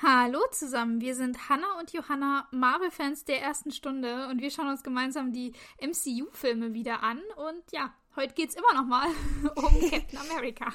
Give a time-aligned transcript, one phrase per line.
[0.00, 4.84] Hallo zusammen, wir sind Hannah und Johanna, Marvel-Fans der ersten Stunde und wir schauen uns
[4.84, 9.08] gemeinsam die MCU-Filme wieder an und ja, heute geht's immer noch mal
[9.56, 10.72] um Captain America.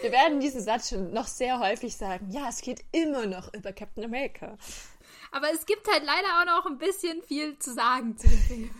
[0.00, 2.30] Wir werden diesen Satz schon noch sehr häufig sagen.
[2.30, 4.56] Ja, es geht immer noch über Captain America.
[5.32, 8.70] Aber es gibt halt leider auch noch ein bisschen viel zu sagen zu dem Film.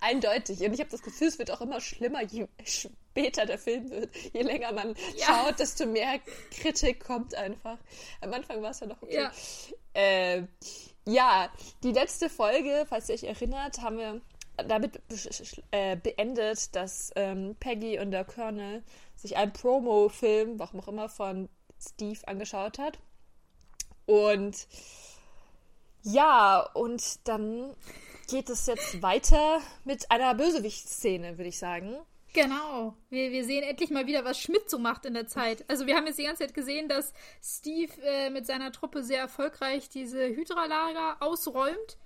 [0.00, 0.60] Eindeutig.
[0.60, 4.14] Und ich habe das Gefühl, es wird auch immer schlimmer, je später der Film wird.
[4.32, 5.26] Je länger man ja.
[5.26, 6.20] schaut, desto mehr
[6.50, 7.78] Kritik kommt einfach.
[8.20, 9.14] Am Anfang war es ja noch okay.
[9.14, 9.32] Ja.
[9.94, 10.46] Äh,
[11.08, 11.50] ja,
[11.82, 14.20] die letzte Folge, falls ihr euch erinnert, haben wir
[14.56, 15.00] damit
[15.70, 18.82] äh, beendet, dass ähm, Peggy und der Colonel
[19.16, 21.48] sich einen Promo-Film, warum auch immer, von
[21.80, 22.98] Steve angeschaut hat.
[24.06, 24.68] Und
[26.02, 27.74] ja, und dann
[28.28, 31.96] geht es jetzt weiter mit einer Bösewicht-Szene, würde ich sagen.
[32.32, 32.94] Genau.
[33.08, 35.64] Wir, wir sehen endlich mal wieder, was Schmidt so macht in der Zeit.
[35.68, 39.20] Also wir haben jetzt die ganze Zeit gesehen, dass Steve äh, mit seiner Truppe sehr
[39.20, 41.96] erfolgreich diese Hydra-Lager ausräumt.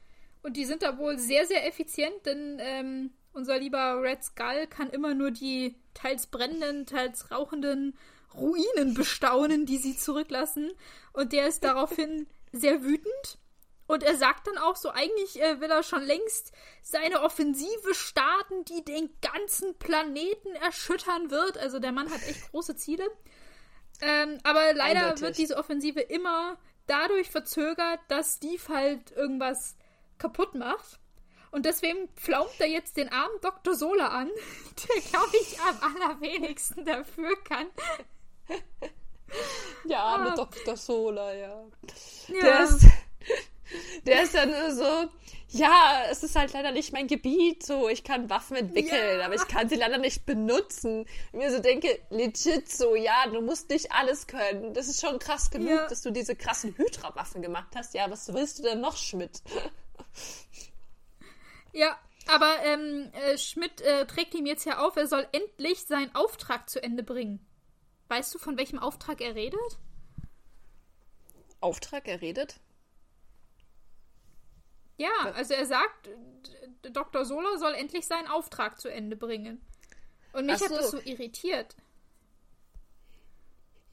[0.42, 4.88] Und die sind da wohl sehr, sehr effizient, denn ähm, unser lieber Red Skull kann
[4.90, 7.96] immer nur die teils brennenden, teils rauchenden
[8.34, 10.70] Ruinen bestaunen, die sie zurücklassen.
[11.12, 13.38] Und der ist daraufhin sehr wütend.
[13.86, 18.64] Und er sagt dann auch so, eigentlich äh, will er schon längst seine Offensive starten,
[18.66, 21.58] die den ganzen Planeten erschüttern wird.
[21.58, 23.04] Also der Mann hat echt große Ziele.
[24.00, 25.22] Ähm, aber leider Eindeutig.
[25.22, 29.76] wird diese Offensive immer dadurch verzögert, dass Steve halt irgendwas
[30.18, 30.99] kaputt macht.
[31.50, 33.74] Und deswegen pflaumt er jetzt den armen Dr.
[33.74, 34.28] Sola an,
[34.88, 37.66] der, glaube ich, am allerwenigsten dafür kann.
[39.84, 40.34] Der arme ah.
[40.34, 40.76] Dr.
[40.76, 41.64] Sola, ja.
[42.28, 42.42] ja.
[42.42, 42.86] Der, ist,
[44.06, 45.08] der ist ja nur so,
[45.52, 49.24] ja, es ist halt leider nicht mein Gebiet, so, ich kann Waffen entwickeln, ja.
[49.24, 51.06] aber ich kann sie leider nicht benutzen.
[51.32, 54.74] Und mir so denke, legit so, ja, du musst nicht alles können.
[54.74, 55.88] Das ist schon krass genug, ja.
[55.88, 57.94] dass du diese krassen Hydra-Waffen gemacht hast.
[57.94, 59.42] Ja, was willst du denn noch, Schmidt?
[61.72, 66.14] Ja, aber ähm, äh, Schmidt äh, trägt ihm jetzt ja auf, er soll endlich seinen
[66.14, 67.44] Auftrag zu Ende bringen.
[68.08, 69.78] Weißt du, von welchem Auftrag er redet?
[71.60, 72.60] Auftrag, er redet?
[74.96, 76.10] Ja, also er sagt,
[76.82, 77.24] Dr.
[77.24, 79.60] Sola soll endlich seinen Auftrag zu Ende bringen.
[80.32, 80.66] Und mich so.
[80.66, 81.74] hat das so irritiert.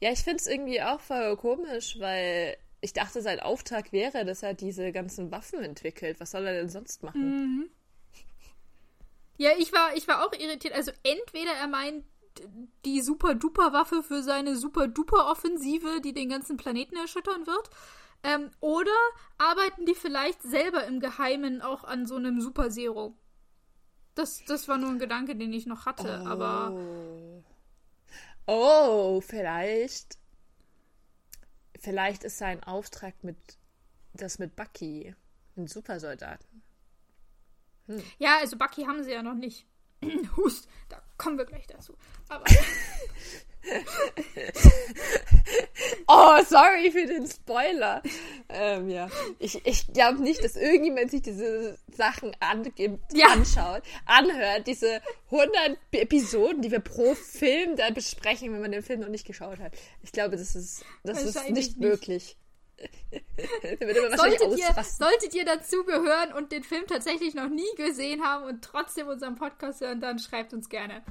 [0.00, 4.42] Ja, ich finde es irgendwie auch voll komisch, weil ich dachte, sein Auftrag wäre, dass
[4.42, 6.20] er diese ganzen Waffen entwickelt.
[6.20, 7.30] Was soll er denn sonst machen?
[7.30, 7.70] Mhm.
[9.36, 10.74] Ja, ich war, ich war auch irritiert.
[10.74, 12.04] Also entweder er meint
[12.84, 17.70] die Super-Duper-Waffe für seine Super-Duper-Offensive, die den ganzen Planeten erschüttern wird.
[18.24, 18.94] Ähm, oder
[19.38, 23.16] arbeiten die vielleicht selber im Geheimen auch an so einem Super Zero?
[24.14, 26.28] Das, das war nur ein Gedanke, den ich noch hatte, oh.
[26.28, 27.42] aber.
[28.46, 30.18] Oh, vielleicht
[31.78, 33.36] Vielleicht ist sein Auftrag mit
[34.12, 35.14] das mit Bucky,
[35.56, 36.62] ein Supersoldaten.
[37.86, 38.02] Hm.
[38.18, 39.66] Ja, also Bucky haben sie ja noch nicht.
[40.36, 41.96] Hust, da kommen wir gleich dazu.
[42.28, 42.44] Aber.
[46.06, 48.02] oh, sorry für den Spoiler.
[48.48, 49.08] Ähm, ja.
[49.38, 53.28] Ich, ich glaube nicht, dass irgendjemand sich diese Sachen angibt, ja.
[53.28, 59.00] anschaut, anhört, diese 100 Episoden, die wir pro Film da besprechen, wenn man den Film
[59.00, 59.72] noch nicht geschaut hat.
[60.02, 62.36] Ich glaube, das ist, das ist nicht, nicht möglich.
[64.16, 68.62] solltet, ihr, solltet ihr dazu gehören und den Film tatsächlich noch nie gesehen haben und
[68.62, 71.02] trotzdem unseren Podcast hören, dann schreibt uns gerne.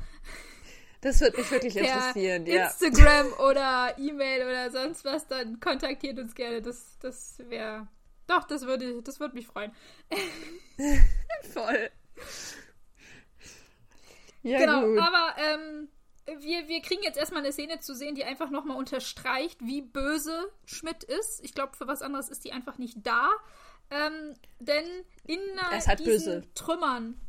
[1.01, 2.67] Das würde mich wirklich interessieren, ja.
[2.67, 6.61] Instagram oder E-Mail oder sonst was, dann kontaktiert uns gerne.
[6.61, 7.87] Das, das wäre.
[8.27, 9.71] Doch, das würde, das würde mich freuen.
[11.53, 11.89] Voll.
[14.43, 14.99] Ja, genau, gut.
[14.99, 15.89] aber ähm,
[16.39, 20.51] wir, wir kriegen jetzt erstmal eine Szene zu sehen, die einfach nochmal unterstreicht, wie böse
[20.65, 21.43] Schmidt ist.
[21.43, 23.29] Ich glaube, für was anderes ist die einfach nicht da.
[23.89, 24.85] Ähm, denn
[25.25, 26.43] in halt diesen böse.
[26.53, 27.21] Trümmern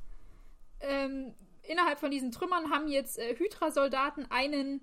[0.80, 1.34] ähm,
[1.68, 4.80] innerhalb von diesen Trümmern haben jetzt äh, Hydra-Soldaten einen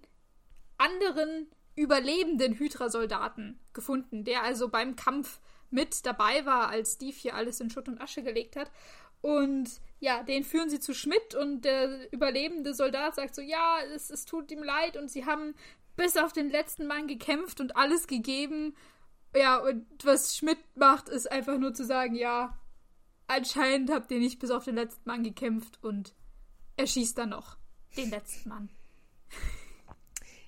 [0.77, 5.39] anderen überlebenden Hydra-Soldaten gefunden, der also beim Kampf
[5.69, 8.71] mit dabei war, als Steve hier alles in Schutt und Asche gelegt hat.
[9.21, 14.09] Und ja, den führen sie zu Schmidt und der überlebende Soldat sagt so, ja, es,
[14.09, 15.55] es tut ihm leid und sie haben
[15.95, 18.75] bis auf den letzten Mann gekämpft und alles gegeben.
[19.35, 22.57] Ja, und was Schmidt macht, ist einfach nur zu sagen, ja,
[23.27, 26.13] anscheinend habt ihr nicht bis auf den letzten Mann gekämpft und
[26.77, 27.57] er schießt dann noch
[27.97, 28.69] den letzten Mann.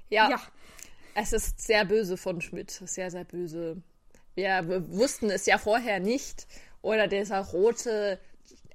[0.10, 0.30] Ja.
[0.30, 0.42] ja.
[1.16, 2.72] Es ist sehr böse von Schmidt.
[2.72, 3.82] Sehr, sehr böse.
[4.36, 6.48] Wir wussten es ja vorher nicht.
[6.82, 8.20] Oder dieser rote,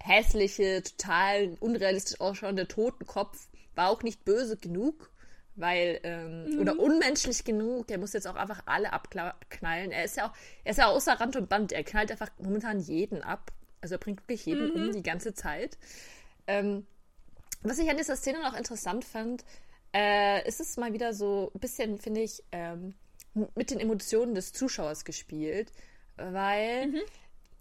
[0.01, 5.11] hässliche, total unrealistisch ausschauende Totenkopf war auch nicht böse genug,
[5.55, 6.61] weil ähm, mhm.
[6.61, 7.87] oder unmenschlich genug.
[7.87, 9.93] Der muss jetzt auch einfach alle abknallen.
[9.93, 10.33] Er ist ja auch,
[10.65, 11.73] er ist ja außer Rand und Band.
[11.73, 13.53] Er knallt einfach momentan jeden ab.
[13.81, 14.89] Also er bringt wirklich jeden mhm.
[14.89, 15.79] um die ganze Zeit.
[16.47, 16.87] Ähm,
[17.63, 19.45] was ich an dieser Szene noch interessant fand,
[19.95, 22.95] äh, ist es mal wieder so ein bisschen, finde ich, ähm,
[23.55, 25.73] mit den Emotionen des Zuschauers gespielt,
[26.17, 27.01] weil, mhm.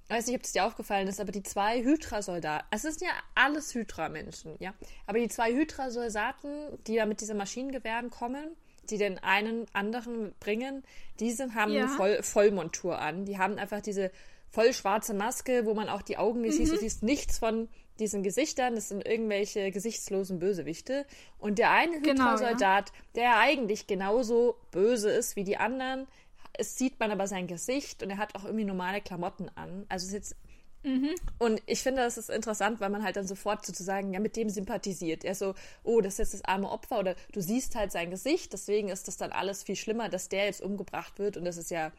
[0.05, 3.11] ich weiß nicht, ob es dir aufgefallen ist, aber die zwei Hydra-Soldaten, es sind ja
[3.35, 4.73] alles Hydra-Menschen, ja,
[5.07, 8.55] aber die zwei Hydra-Soldaten, die da mit diesen Maschinengewehren kommen,
[8.89, 10.83] die den einen anderen bringen,
[11.19, 11.87] diese haben ja.
[11.87, 13.25] Voll Vollmontur an.
[13.25, 14.11] Die haben einfach diese
[14.49, 16.65] voll schwarze Maske, wo man auch die Augen nicht mhm.
[16.65, 16.75] sieht.
[16.75, 17.69] Du siehst nichts von
[18.01, 21.05] diesen Gesichtern, das sind irgendwelche gesichtslosen Bösewichte.
[21.39, 23.11] Und der eine Hydra-Soldat, genau, ja.
[23.15, 26.07] der eigentlich genauso böse ist wie die anderen,
[26.53, 29.85] es sieht man aber sein Gesicht und er hat auch irgendwie normale Klamotten an.
[29.89, 30.35] Also ist jetzt.
[30.83, 31.11] Mhm.
[31.37, 34.49] Und ich finde, das ist interessant, weil man halt dann sofort sozusagen ja mit dem
[34.49, 35.23] sympathisiert.
[35.23, 35.53] Er so,
[35.83, 39.07] oh, das ist jetzt das arme Opfer oder du siehst halt sein Gesicht, deswegen ist
[39.07, 41.91] das dann alles viel schlimmer, dass der jetzt umgebracht wird und das ist ja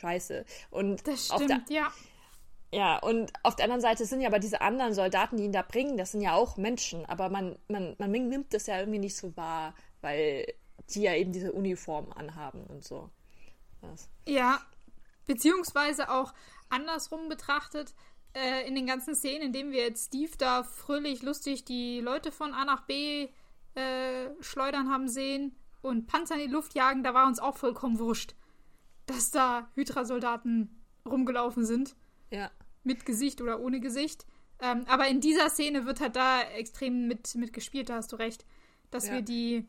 [0.00, 0.46] scheiße.
[0.70, 1.92] Und das stimmt, der, ja.
[2.72, 5.62] Ja, und auf der anderen Seite sind ja aber diese anderen Soldaten, die ihn da
[5.62, 9.16] bringen, das sind ja auch Menschen, aber man, man, man nimmt das ja irgendwie nicht
[9.16, 10.46] so wahr, weil
[10.90, 13.10] die ja eben diese Uniform anhaben und so.
[13.80, 14.08] Das.
[14.26, 14.60] Ja,
[15.26, 16.32] beziehungsweise auch
[16.68, 17.92] andersrum betrachtet,
[18.34, 22.30] äh, in den ganzen Szenen, in denen wir jetzt Steve da fröhlich, lustig die Leute
[22.30, 23.28] von A nach B
[23.74, 27.98] äh, schleudern haben sehen und Panzer in die Luft jagen, da war uns auch vollkommen
[27.98, 28.34] wurscht,
[29.06, 31.96] dass da Hydra-Soldaten rumgelaufen sind.
[32.30, 32.50] Ja.
[32.82, 34.26] Mit Gesicht oder ohne Gesicht.
[34.60, 38.16] Ähm, aber in dieser Szene wird halt da extrem mit, mit gespielt, da hast du
[38.16, 38.44] recht.
[38.90, 39.14] Dass ja.
[39.14, 39.66] wir die,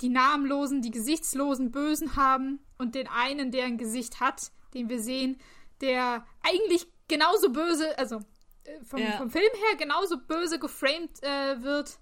[0.00, 5.00] die namenlosen, die gesichtslosen Bösen haben und den einen, der ein Gesicht hat, den wir
[5.00, 5.38] sehen,
[5.80, 8.20] der eigentlich genauso böse, also
[8.64, 9.12] äh, vom, ja.
[9.12, 11.98] vom, Film her genauso böse geframed äh, wird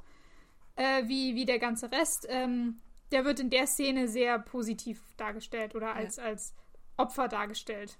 [0.76, 2.26] äh, wie, wie der ganze Rest.
[2.28, 2.80] Ähm,
[3.12, 6.24] der wird in der Szene sehr positiv dargestellt oder als, ja.
[6.24, 6.54] als
[6.96, 7.98] Opfer dargestellt.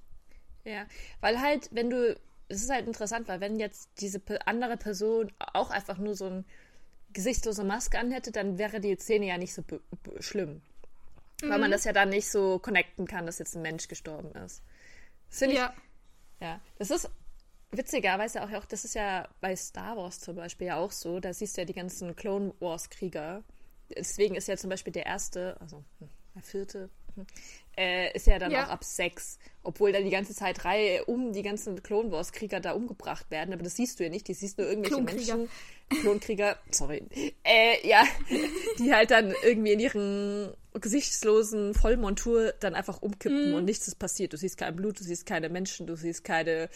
[0.65, 0.85] Ja,
[1.21, 5.71] weil halt, wenn du, es ist halt interessant, weil wenn jetzt diese andere Person auch
[5.71, 6.45] einfach nur so ein
[7.13, 9.63] gesichtslose Maske anhätte, dann wäre die Szene ja nicht so
[10.21, 10.63] schlimm.
[11.43, 11.51] Mhm.
[11.51, 11.73] Weil man mhm.
[11.73, 14.63] das ja dann nicht so connecten kann, dass jetzt ein Mensch gestorben ist.
[15.29, 15.75] Das finde ja.
[15.75, 16.43] ich.
[16.47, 16.61] Ja.
[16.79, 17.11] Das ist
[17.71, 21.33] witzigerweise auch, auch, das ist ja bei Star Wars zum Beispiel ja auch so, da
[21.33, 23.43] siehst du ja die ganzen Clone Wars Krieger.
[23.95, 26.91] Deswegen ist ja zum Beispiel der erste, also hm, der vierte,
[27.77, 28.67] äh, ist ja dann ja.
[28.67, 29.39] auch ab sechs.
[29.63, 33.53] Obwohl da die ganze Zeit Reihe um die ganzen Clone Wars Krieger da umgebracht werden.
[33.53, 34.29] Aber das siehst du ja nicht.
[34.29, 35.49] Die siehst nur irgendwelche Menschen.
[35.89, 37.05] Klonkrieger, sorry.
[37.45, 38.05] Äh, ja,
[38.79, 43.55] die halt dann irgendwie in ihren gesichtslosen Vollmontur dann einfach umkippen mm.
[43.55, 44.33] und nichts ist passiert.
[44.33, 46.69] Du siehst kein Blut, du siehst keine Menschen, du siehst keine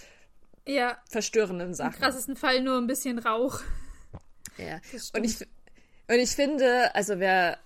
[0.67, 0.99] ja.
[1.09, 1.95] verstörenden Sachen.
[1.95, 3.61] Im krassesten Fall nur ein bisschen Rauch.
[4.59, 4.81] Ja.
[5.15, 7.59] Und ich, und ich finde, also wer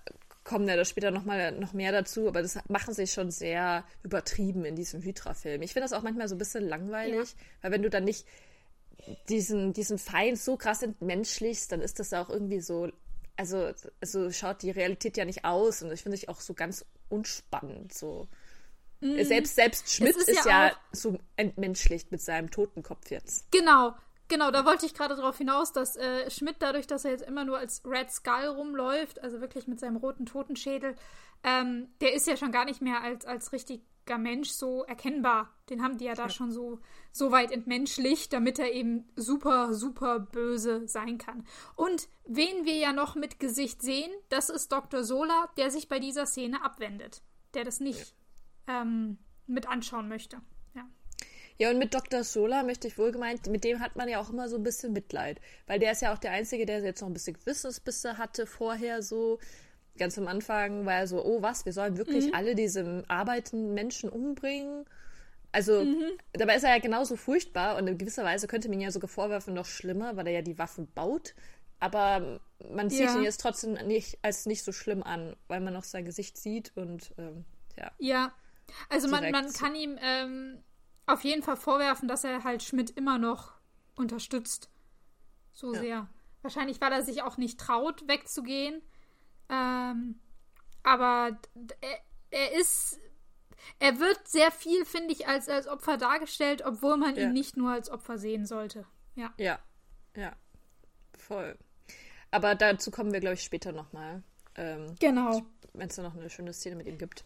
[0.45, 3.83] kommen ja da später noch mal noch mehr dazu, aber das machen sie schon sehr
[4.03, 5.61] übertrieben in diesem Hydra-Film.
[5.63, 7.37] Ich finde das auch manchmal so ein bisschen langweilig, ja.
[7.63, 8.25] weil wenn du dann nicht
[9.27, 12.89] diesen, diesen Feind so krass entmenschlichst, dann ist das auch irgendwie so,
[13.35, 16.85] also, also schaut die Realität ja nicht aus und ich finde ich auch so ganz
[17.09, 18.27] unspannend, so.
[19.01, 19.23] Mhm.
[19.25, 23.51] Selbst, selbst Schmidt ist, ist, ja, ja so entmenschlicht mit seinem Totenkopf jetzt.
[23.51, 23.93] Genau,
[24.27, 27.45] Genau, da wollte ich gerade darauf hinaus, dass äh, Schmidt dadurch, dass er jetzt immer
[27.45, 30.95] nur als Red Skull rumläuft, also wirklich mit seinem roten Totenschädel,
[31.43, 35.53] ähm, der ist ja schon gar nicht mehr als, als richtiger Mensch so erkennbar.
[35.69, 36.29] Den haben die ja da ja.
[36.29, 36.79] schon so,
[37.11, 41.45] so weit entmenschlicht, damit er eben super, super böse sein kann.
[41.75, 45.03] Und wen wir ja noch mit Gesicht sehen, das ist Dr.
[45.03, 47.21] Sola, der sich bei dieser Szene abwendet.
[47.53, 48.15] Der das nicht
[48.67, 48.81] ja.
[48.81, 50.41] ähm, mit anschauen möchte.
[51.57, 52.23] Ja, und mit Dr.
[52.23, 55.39] Sola möchte ich wohlgemeint, mit dem hat man ja auch immer so ein bisschen Mitleid.
[55.67, 59.01] Weil der ist ja auch der Einzige, der jetzt noch ein bisschen Gewissensbisse hatte vorher
[59.01, 59.39] so.
[59.97, 62.33] Ganz am Anfang war er so, oh was, wir sollen wirklich mhm.
[62.33, 64.85] alle diese arbeitenden Menschen umbringen.
[65.53, 66.11] Also, mhm.
[66.33, 69.07] dabei ist er ja genauso furchtbar und in gewisser Weise könnte man ihn ja sogar
[69.07, 71.33] vorwerfen, noch schlimmer, weil er ja die Waffen baut.
[71.79, 73.15] Aber man sieht ja.
[73.15, 76.73] ihn jetzt trotzdem nicht als nicht so schlimm an, weil man noch sein Gesicht sieht
[76.75, 77.45] und ähm,
[77.77, 77.91] ja.
[77.99, 78.33] Ja,
[78.89, 80.57] also man, man kann ihm ähm,
[81.07, 83.53] auf jeden Fall vorwerfen, dass er halt Schmidt immer noch
[83.95, 84.69] unterstützt.
[85.53, 85.79] So ja.
[85.79, 86.07] sehr.
[86.41, 88.81] Wahrscheinlich, weil er sich auch nicht traut, wegzugehen.
[89.49, 90.19] Ähm,
[90.83, 91.37] aber
[91.81, 91.99] er,
[92.31, 92.99] er, ist.
[93.79, 97.23] Er wird sehr viel, finde ich, als, als Opfer dargestellt, obwohl man ja.
[97.23, 98.85] ihn nicht nur als Opfer sehen sollte.
[99.15, 99.33] Ja.
[99.37, 99.59] Ja.
[100.15, 100.33] Ja.
[101.17, 101.57] Voll.
[102.29, 104.21] Aber dazu kommen wir, glaube ich, später nochmal.
[104.55, 105.41] Ähm, genau.
[105.73, 107.23] Wenn es da noch eine schöne Szene mit ihm gibt.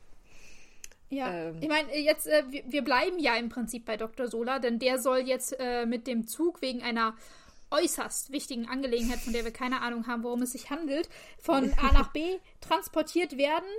[1.10, 4.28] Ja, ähm, ich meine, jetzt, äh, wir, wir, bleiben ja im Prinzip bei Dr.
[4.28, 7.16] Sola, denn der soll jetzt äh, mit dem Zug wegen einer
[7.72, 11.92] äußerst wichtigen Angelegenheit, von der wir keine Ahnung haben, worum es sich handelt, von A
[11.94, 13.70] nach B transportiert werden.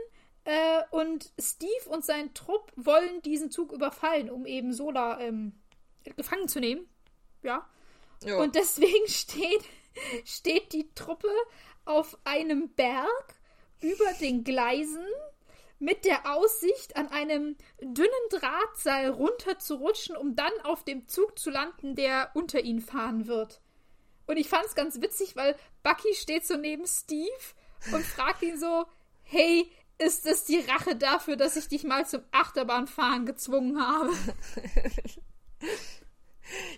[0.44, 5.52] Äh, und Steve und sein Trupp wollen diesen Zug überfallen, um eben Sola ähm,
[6.16, 6.88] gefangen zu nehmen.
[7.42, 7.68] Ja.
[8.25, 8.38] ja.
[8.38, 9.64] Und deswegen steht,
[10.25, 11.28] steht die Truppe
[11.84, 13.34] auf einem Berg
[13.80, 15.04] über den Gleisen
[15.80, 21.96] mit der Aussicht, an einem dünnen Drahtseil runterzurutschen, um dann auf dem Zug zu landen,
[21.96, 23.60] der unter ihnen fahren wird.
[24.26, 27.26] Und ich fand es ganz witzig, weil Bucky steht so neben Steve
[27.92, 28.87] und fragt ihn so:
[29.22, 29.68] Hey,
[29.99, 34.12] ist das die Rache dafür, dass ich dich mal zum Achterbahnfahren gezwungen habe?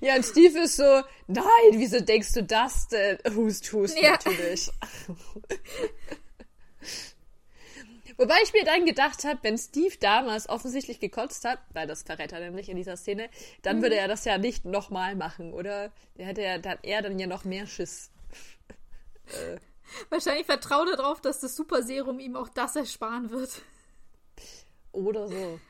[0.01, 3.19] Ja, und Steve ist so, nein, wieso denkst du das denn?
[3.35, 4.11] Hust, hust, ja.
[4.11, 4.71] natürlich.
[8.17, 12.33] Wobei ich mir dann gedacht habe, wenn Steve damals offensichtlich gekotzt hat, weil das verrät
[12.33, 13.29] er nämlich in dieser Szene,
[13.63, 13.83] dann mhm.
[13.83, 15.93] würde er das ja nicht nochmal machen, oder?
[16.17, 18.11] Der hätte ja dann er dann ja noch mehr Schiss.
[19.27, 19.57] äh.
[20.11, 23.63] Wahrscheinlich vertraut er darauf, dass das Super Serum ihm auch das ersparen wird.
[24.93, 25.61] Oder so.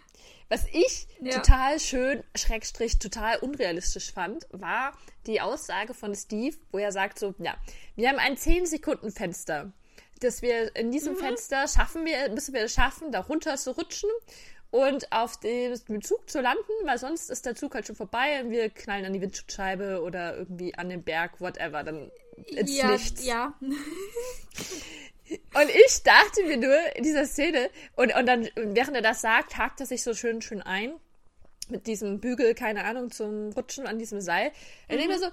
[0.48, 1.38] Was ich ja.
[1.38, 4.92] total schön, Schrägstrich, total unrealistisch fand, war
[5.26, 7.56] die Aussage von Steve, wo er sagt so, ja,
[7.96, 9.72] wir haben ein 10-Sekunden-Fenster
[10.22, 11.18] dass wir in diesem mhm.
[11.18, 14.10] Fenster schaffen wir, müssen wir es schaffen, da runter zu rutschen
[14.70, 18.50] und auf dem Zug zu landen, weil sonst ist der Zug halt schon vorbei und
[18.50, 22.10] wir knallen an die Windschutzscheibe oder irgendwie an den Berg, whatever, dann
[22.46, 23.24] ins ja, Nichts.
[23.24, 23.54] Ja.
[23.60, 29.58] und ich dachte mir nur in dieser Szene, und, und dann, während er das sagt,
[29.58, 30.94] hakt er sich so schön, schön ein
[31.68, 34.52] mit diesem Bügel, keine Ahnung, zum Rutschen an diesem Seil.
[34.88, 34.94] Mhm.
[34.94, 35.26] Und ich mir so,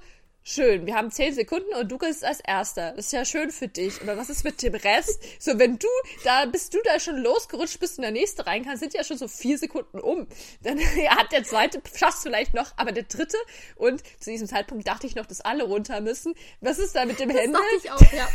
[0.52, 2.94] Schön, wir haben zehn Sekunden und du gehst als Erster.
[2.94, 4.02] Das ist ja schön für dich.
[4.02, 5.22] Aber was ist mit dem Rest?
[5.38, 5.88] So, wenn du
[6.24, 9.20] da, bis du da schon losgerutscht bist und der nächste rein kann, sind ja schon
[9.20, 10.26] so vier Sekunden um.
[10.64, 10.80] Dann
[11.10, 13.38] hat der zweite, schaffst vielleicht noch, aber der dritte,
[13.76, 16.34] und zu diesem Zeitpunkt dachte ich noch, dass alle runter müssen.
[16.62, 17.60] Was ist da mit dem Händler?
[17.76, 18.28] Das dachte ich auch, ja.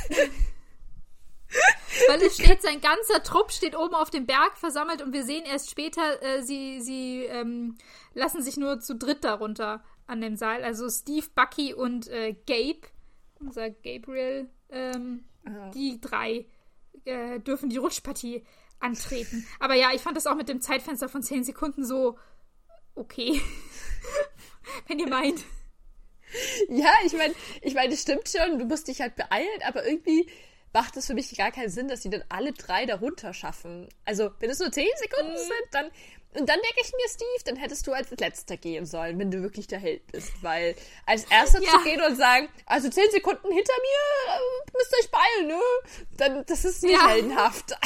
[2.08, 5.44] Weil es steht, sein ganzer Trupp steht oben auf dem Berg versammelt und wir sehen
[5.46, 7.76] erst später, äh, sie, sie ähm,
[8.12, 10.64] lassen sich nur zu dritt darunter an dem Seil.
[10.64, 12.80] Also Steve, Bucky und äh, Gabe,
[13.40, 15.70] unser Gabriel, ähm, oh.
[15.72, 16.46] die drei
[17.04, 18.44] äh, dürfen die Rutschpartie
[18.80, 19.46] antreten.
[19.60, 22.18] Aber ja, ich fand das auch mit dem Zeitfenster von 10 Sekunden so
[22.94, 23.40] okay.
[24.88, 25.44] Wenn ihr meint.
[26.68, 30.28] Ja, ich meine, ich meine, es stimmt schon, du musst dich halt beeilen, aber irgendwie
[30.72, 33.88] macht es für mich gar keinen Sinn, dass die dann alle drei darunter schaffen.
[34.04, 35.36] Also, wenn es nur 10 Sekunden mhm.
[35.36, 35.90] sind, dann
[36.34, 39.42] und dann denke ich mir, Steve, dann hättest du als letzter gehen sollen, wenn du
[39.42, 40.32] wirklich der Held bist.
[40.42, 40.74] Weil
[41.06, 41.70] als erster ja.
[41.70, 44.40] zu gehen und sagen, also zehn Sekunden hinter mir, äh,
[44.76, 45.60] müsst ihr euch beeilen, ne?
[46.16, 47.08] Dann, das ist nicht ja.
[47.08, 47.76] heldenhaft.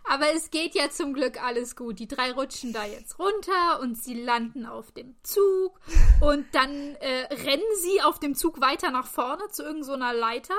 [0.09, 1.99] Aber es geht ja zum Glück alles gut.
[1.99, 5.79] Die drei rutschen da jetzt runter und sie landen auf dem Zug.
[6.21, 10.55] Und dann äh, rennen sie auf dem Zug weiter nach vorne zu irgendeiner so Leiter.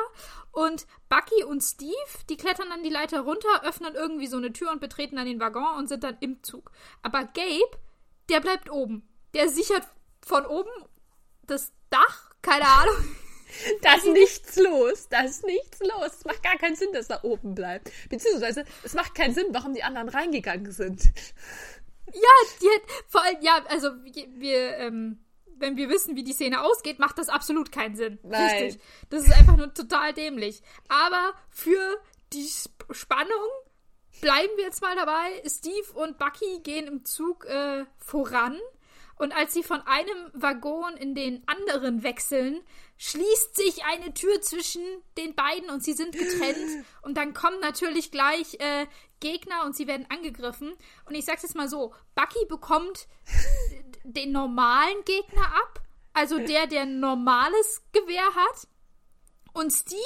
[0.51, 1.93] Und Bucky und Steve,
[2.29, 5.39] die klettern dann die Leiter runter, öffnen irgendwie so eine Tür und betreten dann den
[5.39, 6.71] Waggon und sind dann im Zug.
[7.01, 7.71] Aber Gabe,
[8.29, 9.07] der bleibt oben.
[9.33, 9.87] Der sichert
[10.25, 10.69] von oben
[11.43, 12.95] das Dach, keine Ahnung.
[13.81, 15.07] Da ist nichts los.
[15.09, 16.13] Da ist nichts los.
[16.17, 17.91] Es macht gar keinen Sinn, dass er oben bleibt.
[18.09, 21.03] Beziehungsweise, es macht keinen Sinn, warum die anderen reingegangen sind.
[22.13, 22.67] Ja, die
[23.07, 25.19] vor allem, ja, also wir, ähm,
[25.57, 28.19] wenn wir wissen, wie die Szene ausgeht, macht das absolut keinen Sinn.
[28.23, 28.63] Nein.
[28.63, 28.81] Richtig.
[29.09, 30.61] Das ist einfach nur total dämlich.
[30.87, 32.01] Aber für
[32.33, 32.49] die
[32.91, 33.49] Spannung
[34.21, 35.41] bleiben wir jetzt mal dabei.
[35.45, 38.57] Steve und Bucky gehen im Zug äh, voran.
[39.19, 42.61] Und als sie von einem Waggon in den anderen wechseln,
[42.97, 44.81] schließt sich eine Tür zwischen
[45.17, 46.85] den beiden und sie sind getrennt.
[47.01, 48.87] Und dann kommen natürlich gleich äh,
[49.19, 50.73] Gegner und sie werden angegriffen.
[51.05, 53.07] Und ich sag's jetzt mal so: Bucky bekommt
[54.03, 55.81] den normalen Gegner ab,
[56.13, 58.67] also der, der ein normales Gewehr hat.
[59.51, 59.99] Und Steve,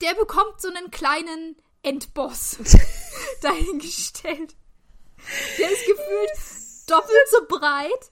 [0.00, 2.56] der bekommt so einen kleinen Endboss
[3.42, 4.56] dahingestellt.
[5.58, 6.59] Der ist gefühlt
[6.90, 8.10] doppelt so breit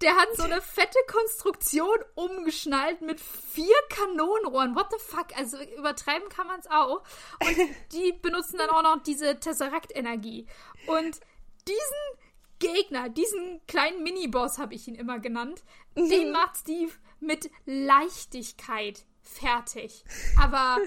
[0.00, 4.76] der hat so eine fette Konstruktion umgeschnallt mit vier Kanonenrohren.
[4.76, 5.36] What the fuck?
[5.36, 7.02] Also übertreiben kann man es auch.
[7.40, 7.58] Und
[7.92, 10.46] die benutzen dann auch noch diese Tesseract-Energie.
[10.86, 11.18] Und
[11.66, 12.28] diesen
[12.60, 16.08] Gegner, diesen kleinen Miniboss habe ich ihn immer genannt, mhm.
[16.08, 20.04] den macht Steve mit Leichtigkeit fertig.
[20.40, 20.78] Aber,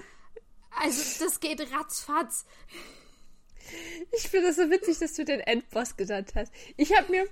[0.70, 2.46] also, das geht ratzfatz.
[4.12, 6.52] Ich finde das so witzig, dass du den Endboss genannt hast.
[6.76, 7.26] Ich habe mir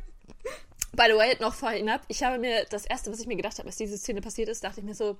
[0.92, 3.58] By the way, noch vorhin ab, ich habe mir das erste, was ich mir gedacht
[3.58, 5.16] habe, als diese Szene passiert ist, dachte ich mir so,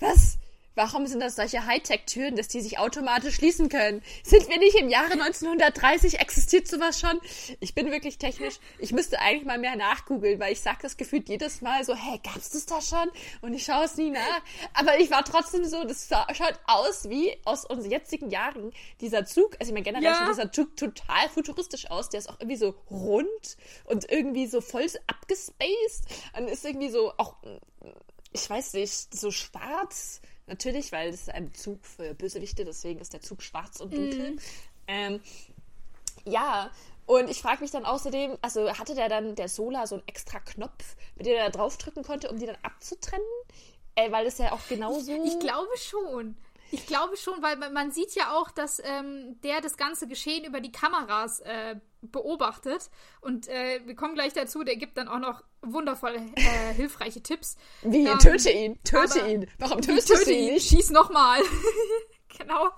[0.00, 0.38] was?
[0.76, 4.02] Warum sind das solche Hightech-Türen, dass die sich automatisch schließen können?
[4.22, 6.20] Sind wir nicht im Jahre 1930?
[6.20, 7.18] Existiert sowas schon?
[7.60, 8.56] Ich bin wirklich technisch.
[8.78, 12.20] Ich müsste eigentlich mal mehr nachgoogeln, weil ich sage das gefühlt jedes Mal so, hey,
[12.22, 13.10] gab's das da schon?
[13.40, 14.42] Und ich schaue es nie nach.
[14.74, 18.70] Aber ich war trotzdem so, das schaut aus wie aus unseren jetzigen Jahren.
[19.00, 20.16] Dieser Zug, also ich meine generell ja.
[20.18, 22.10] schaut dieser Zug total futuristisch aus.
[22.10, 23.56] Der ist auch irgendwie so rund
[23.86, 26.04] und irgendwie so voll abgespaced.
[26.36, 27.36] Und ist irgendwie so auch,
[28.32, 33.12] ich weiß nicht, so schwarz Natürlich, weil es ist ein Zug für Bösewichte, deswegen ist
[33.12, 34.32] der Zug schwarz und dunkel.
[34.32, 34.40] Mm.
[34.86, 35.20] Ähm,
[36.24, 36.70] ja,
[37.06, 40.40] und ich frage mich dann außerdem, also hatte der dann, der Solar, so einen extra
[40.40, 43.26] Knopf, mit dem er da draufdrücken konnte, um die dann abzutrennen?
[43.94, 45.12] Äh, weil das ja auch genauso.
[45.12, 46.36] Ich, ich glaube schon.
[46.72, 50.60] Ich glaube schon, weil man sieht ja auch, dass ähm, der das ganze Geschehen über
[50.60, 51.76] die Kameras äh,
[52.12, 52.90] beobachtet.
[53.20, 57.56] Und äh, wir kommen gleich dazu, der gibt dann auch noch wundervoll äh, hilfreiche Tipps.
[57.82, 58.06] Wie?
[58.06, 58.82] Ähm, töte ihn!
[58.84, 59.46] Töte ihn!
[59.58, 60.54] Warum tötest töte du ihn?
[60.54, 60.60] ihn?
[60.60, 61.40] Schieß nochmal!
[62.38, 62.70] genau.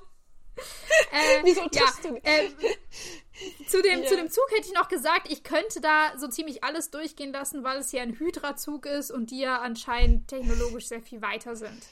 [1.12, 2.50] Äh, Wieso ja, du äh,
[3.66, 4.06] zu, dem, ja.
[4.06, 7.64] zu dem Zug hätte ich noch gesagt, ich könnte da so ziemlich alles durchgehen lassen,
[7.64, 11.86] weil es ja ein Hydra-Zug ist und die ja anscheinend technologisch sehr viel weiter sind.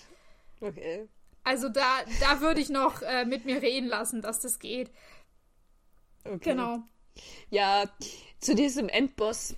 [0.60, 1.08] Okay.
[1.44, 1.84] Also da,
[2.20, 4.90] da würde ich noch äh, mit mir reden lassen, dass das geht.
[6.24, 6.50] Okay.
[6.50, 6.82] Genau.
[7.50, 7.84] Ja,
[8.40, 9.54] zu diesem Endboss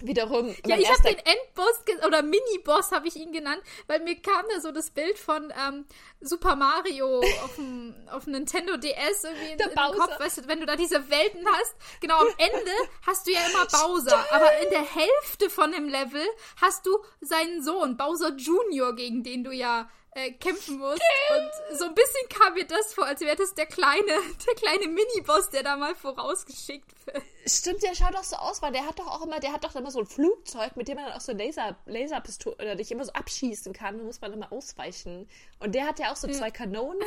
[0.00, 0.54] wiederum.
[0.66, 4.60] Ja, ich habe den Endboss oder Mini-Boss habe ich ihn genannt, weil mir kam da
[4.60, 5.86] so das Bild von ähm,
[6.20, 10.48] Super Mario auf dem, auf dem Nintendo DS irgendwie in, in den Kopf, weißt du,
[10.48, 11.76] wenn du da diese Welten hast.
[12.00, 12.72] Genau, am Ende
[13.06, 14.32] hast du ja immer Bowser, Stimmt.
[14.32, 16.24] aber in der Hälfte von dem Level
[16.60, 21.02] hast du seinen Sohn, Bowser Junior, gegen den du ja äh, kämpfen musst.
[21.30, 24.06] Und so ein bisschen kam mir das vor, als wäre das der kleine,
[24.46, 27.22] der kleine Miniboss, der da mal vorausgeschickt wird.
[27.46, 29.74] Stimmt, der schaut doch so aus, weil der hat doch auch immer, der hat doch
[29.74, 33.04] immer so ein Flugzeug, mit dem man dann auch so Laser, Laserpistole oder dich immer
[33.04, 33.98] so abschießen kann.
[33.98, 35.28] Da muss man immer ausweichen.
[35.60, 37.02] Und der hat ja auch so zwei Kanonen.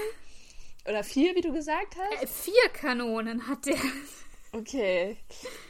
[0.88, 2.24] Oder vier, wie du gesagt hast?
[2.24, 3.78] Äh, vier Kanonen hat der.
[4.54, 5.18] Okay.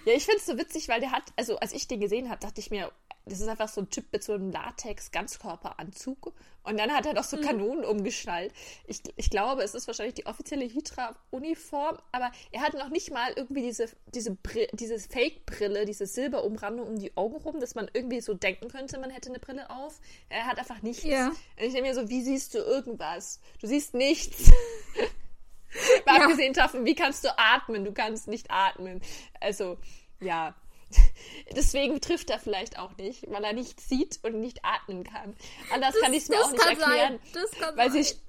[0.05, 2.39] Ja, ich finde es so witzig, weil der hat, also als ich den gesehen habe,
[2.39, 2.91] dachte ich mir,
[3.25, 6.33] das ist einfach so ein Typ mit so einem Latex-Ganzkörperanzug.
[6.63, 7.41] Und dann hat er noch so mhm.
[7.41, 8.53] Kanonen umgeschnallt.
[8.85, 13.31] Ich, ich glaube, es ist wahrscheinlich die offizielle Hydra-Uniform, aber er hat noch nicht mal
[13.35, 14.37] irgendwie diese, diese,
[14.73, 19.09] diese Fake-Brille, diese Silberumrandung um die Augen rum, dass man irgendwie so denken könnte, man
[19.09, 19.99] hätte eine Brille auf.
[20.29, 21.03] Er hat einfach nichts.
[21.03, 21.27] Ja.
[21.27, 23.39] Und ich denke mir so, wie siehst du irgendwas?
[23.59, 24.51] Du siehst nichts.
[26.05, 26.23] Mal ja.
[26.23, 27.85] abgesehen davon, wie kannst du atmen?
[27.85, 29.01] Du kannst nicht atmen.
[29.39, 29.77] Also,
[30.19, 30.55] ja.
[31.55, 35.35] Deswegen trifft er vielleicht auch nicht, weil er nicht sieht und nicht atmen kann.
[35.71, 37.19] Anders das, kann ich es mir auch nicht erklären.
[37.75, 38.03] weil sein.
[38.03, 38.21] sie st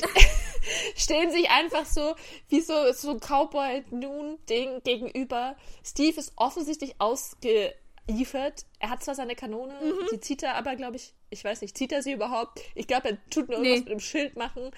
[0.96, 2.14] stehen sich einfach so
[2.48, 5.56] wie so, so ein Cowboy-Noon-Ding gegenüber.
[5.84, 8.66] Steve ist offensichtlich ausgeliefert.
[8.78, 10.06] Er hat zwar seine Kanone, mhm.
[10.12, 12.60] die zieht er aber, glaube ich, ich weiß nicht, zieht er sie überhaupt?
[12.74, 13.84] Ich glaube, er tut nur irgendwas nee.
[13.84, 14.70] mit dem Schild machen.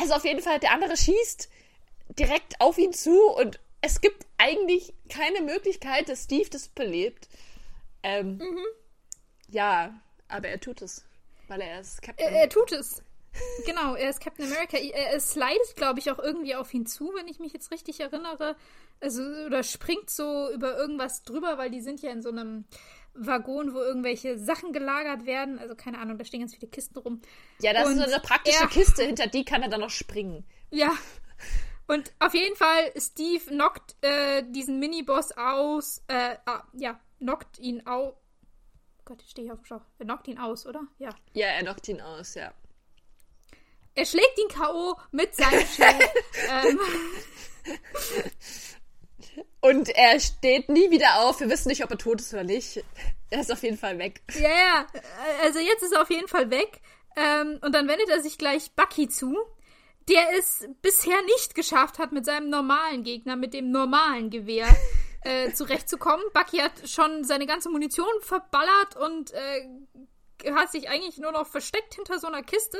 [0.00, 1.48] Also auf jeden Fall, der andere schießt
[2.18, 7.28] direkt auf ihn zu und es gibt eigentlich keine Möglichkeit, dass Steve das belebt.
[8.02, 8.64] Ähm, mhm.
[9.48, 11.04] Ja, aber er tut es,
[11.48, 13.02] weil er ist Captain Er, er tut es.
[13.66, 14.76] genau, er ist Captain America.
[14.76, 18.00] Er, er slidet, glaube ich, auch irgendwie auf ihn zu, wenn ich mich jetzt richtig
[18.00, 18.56] erinnere.
[19.00, 22.64] Also, oder springt so über irgendwas drüber, weil die sind ja in so einem
[23.14, 25.58] Waggon, wo irgendwelche Sachen gelagert werden.
[25.58, 27.20] Also, keine Ahnung, da stehen ganz viele Kisten rum.
[27.60, 29.90] Ja, das Und ist so eine praktische er, Kiste, hinter die kann er dann noch
[29.90, 30.44] springen.
[30.70, 30.92] Ja,
[31.92, 36.02] und auf jeden Fall, Steve knockt äh, diesen Miniboss aus.
[36.08, 38.14] Äh, ah, ja, knockt ihn aus.
[39.04, 39.84] Gott, ich stehe hier auf dem Schlauch.
[39.98, 40.86] Er knockt ihn aus, oder?
[40.98, 41.10] Ja.
[41.34, 42.50] Ja, er knockt ihn aus, ja.
[43.94, 44.96] Er schlägt ihn K.O.
[45.10, 46.10] mit seinem Schild.
[46.66, 46.80] ähm.
[49.60, 51.40] Und er steht nie wieder auf.
[51.40, 52.82] Wir wissen nicht, ob er tot ist oder nicht.
[53.28, 54.22] Er ist auf jeden Fall weg.
[54.38, 54.86] Ja, ja.
[55.42, 56.80] Also jetzt ist er auf jeden Fall weg.
[57.16, 59.36] Ähm, und dann wendet er sich gleich Bucky zu
[60.08, 64.68] der es bisher nicht geschafft hat, mit seinem normalen Gegner, mit dem normalen Gewehr
[65.22, 66.24] äh, zurechtzukommen.
[66.34, 71.94] Bucky hat schon seine ganze Munition verballert und äh, hat sich eigentlich nur noch versteckt
[71.94, 72.78] hinter so einer Kiste.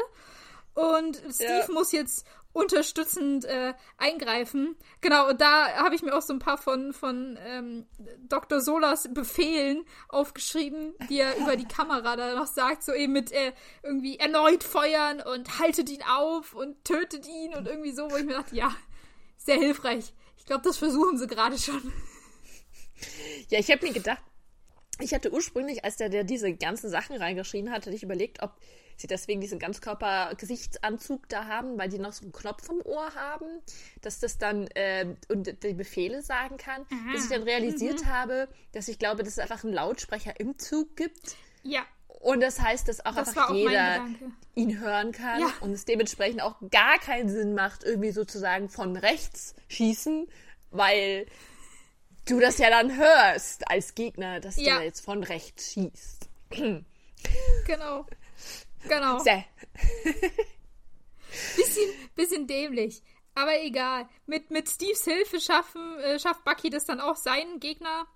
[0.75, 1.73] Und Steve ja.
[1.73, 4.77] muss jetzt unterstützend äh, eingreifen.
[5.01, 7.87] Genau, und da habe ich mir auch so ein paar von, von ähm,
[8.29, 8.61] Dr.
[8.61, 13.53] Solas Befehlen aufgeschrieben, die er über die Kamera da noch sagt, so eben mit äh,
[13.83, 18.25] irgendwie erneut feuern und haltet ihn auf und tötet ihn und irgendwie so, wo ich
[18.25, 18.75] mir dachte, ja,
[19.37, 20.13] sehr hilfreich.
[20.37, 21.93] Ich glaube, das versuchen sie gerade schon.
[23.49, 24.23] Ja, ich habe mir gedacht,
[25.03, 28.53] ich hatte ursprünglich, als der, der diese ganzen Sachen reingeschrieben hat, hatte ich überlegt, ob
[28.97, 33.47] sie deswegen diesen Ganzkörper-Gesichtsanzug da haben, weil die noch so einen Knopf im Ohr haben,
[34.01, 36.83] dass das dann äh, und die Befehle sagen kann.
[36.83, 37.13] Aha.
[37.13, 38.09] Bis ich dann realisiert mhm.
[38.09, 41.37] habe, dass ich glaube, dass es einfach einen Lautsprecher im Zug gibt.
[41.63, 41.83] Ja.
[42.21, 44.07] Und das heißt, dass auch Das einfach auch jeder
[44.55, 45.53] ihn hören kann Ja.
[45.61, 50.29] und es dementsprechend auch gar keinen Sinn macht, irgendwie sozusagen von rechts schießen,
[50.71, 51.27] weil
[52.27, 54.77] du das ja dann hörst als Gegner, dass Ja.
[54.79, 56.29] der jetzt von rechts schießt.
[57.67, 58.07] Genau.
[58.89, 59.19] Genau.
[59.21, 59.45] Sehr.
[61.57, 63.03] Bisschen, bisschen dämlich.
[63.35, 64.07] Aber egal.
[64.27, 68.07] Mit, mit Steves Hilfe schaffen, äh, schafft Bucky das dann auch, seinen Gegner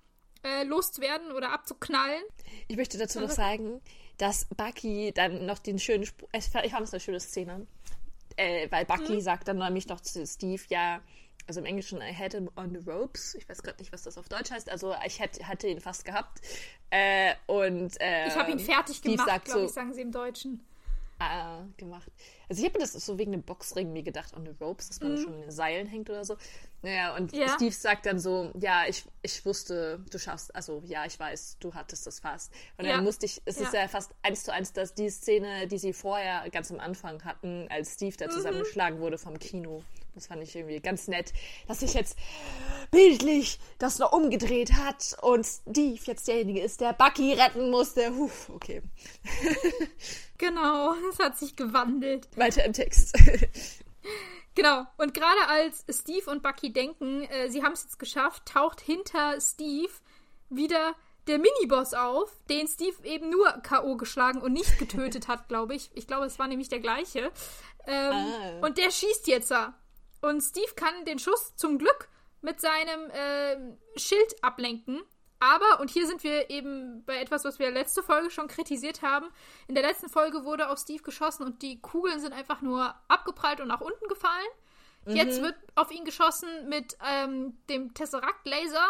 [0.45, 2.23] äh, loszuwerden oder abzuknallen.
[2.69, 3.81] Ich möchte dazu noch Also- sagen,
[4.19, 6.29] dass Bucky dann noch den schönen Spruch.
[6.33, 7.67] Ich fand es eine schöne Szene.
[8.37, 11.01] Äh, weil Bucky sagt dann nämlich noch zu Steve, ja,
[11.47, 13.35] also im Englischen, I had him on the ropes.
[13.35, 14.69] Ich weiß gerade nicht, was das auf Deutsch heißt.
[14.71, 16.41] Also ich hätte, hatte ihn fast gehabt.
[16.91, 20.13] Äh, und äh, Ich habe ihn fertig Steve gemacht, glaube so, ich, sagen sie im
[20.13, 20.65] Deutschen.
[21.19, 22.13] Ah, gemacht.
[22.47, 25.01] Also ich habe mir das so wegen dem Boxring mir gedacht, on the ropes, dass
[25.01, 26.37] man schon in den Seilen hängt oder so.
[26.83, 27.39] Naja, und Mhm.
[27.39, 27.49] Ja.
[27.55, 31.73] Steve sagt dann so, ja, ich, ich wusste, du schaffst, also ja, ich weiß, du
[31.73, 32.53] hattest das fast.
[32.77, 32.97] Und Ja.
[32.97, 33.81] dann musste ich, es ist Ja.
[33.83, 37.67] ja fast eins zu eins, dass die Szene, die sie vorher ganz am Anfang hatten,
[37.71, 38.19] als Steve Mhm.
[38.19, 39.83] da zusammengeschlagen wurde vom Kino.
[40.17, 41.35] Das fand ich irgendwie ganz nett,
[41.69, 42.17] dass sich jetzt
[42.91, 48.11] bildlich das noch umgedreht hat und Steve jetzt derjenige ist, der Bucky retten musste.
[48.11, 48.83] Puh, okay.
[50.39, 52.29] Genau, es hat sich gewandelt.
[52.37, 53.17] Weiter im Text.
[54.55, 54.87] Genau.
[54.97, 59.39] Und gerade als Steve und Bucky denken, äh, sie haben es jetzt geschafft, taucht hinter
[59.39, 59.91] Steve
[60.49, 60.95] wieder
[61.27, 63.99] der Miniboss auf, den Steve eben nur K.O.
[63.99, 65.91] geschlagen und nicht getötet hat, glaube ich.
[65.93, 67.31] Ich glaube, es war nämlich der gleiche.
[67.87, 68.67] Ähm, Ah.
[68.67, 69.75] Und der schießt jetzt da.
[70.27, 72.09] Und Steve kann den Schuss zum Glück
[72.41, 75.01] mit seinem ähm, Schild ablenken.
[75.39, 79.29] Aber, und hier sind wir eben bei etwas, was wir letzte Folge schon kritisiert haben.
[79.69, 83.61] In der letzten Folge wurde auf Steve geschossen und die Kugeln sind einfach nur abgeprallt
[83.61, 84.49] und nach unten gefallen.
[85.07, 88.89] Jetzt wird auf ihn geschossen mit ähm, dem Tesseract-Laser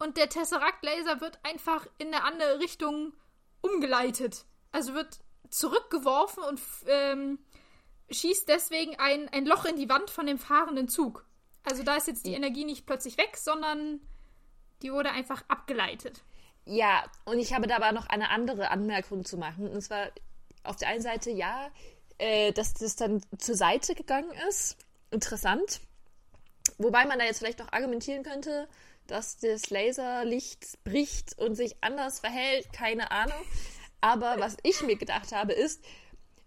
[0.00, 3.12] und der Tesseract-Laser wird einfach in eine andere Richtung
[3.60, 4.46] umgeleitet.
[4.72, 7.38] Also wird zurückgeworfen und ähm,
[8.12, 11.26] schießt deswegen ein, ein Loch in die Wand von dem fahrenden Zug.
[11.64, 14.00] Also da ist jetzt die Energie nicht plötzlich weg, sondern
[14.82, 16.22] die wurde einfach abgeleitet.
[16.64, 19.68] Ja, und ich habe da aber noch eine andere Anmerkung zu machen.
[19.68, 20.10] Und zwar
[20.64, 21.70] auf der einen Seite, ja,
[22.18, 24.76] äh, dass das dann zur Seite gegangen ist.
[25.10, 25.80] Interessant.
[26.78, 28.68] Wobei man da jetzt vielleicht noch argumentieren könnte,
[29.06, 32.72] dass das Laserlicht bricht und sich anders verhält.
[32.72, 33.42] Keine Ahnung.
[34.00, 35.84] Aber was ich mir gedacht habe, ist,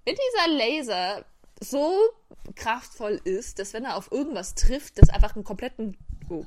[0.06, 1.25] wenn dieser Laser
[1.59, 1.93] so
[2.55, 5.97] kraftvoll ist, dass wenn er auf irgendwas trifft, das einfach einen kompletten,
[6.29, 6.45] oh,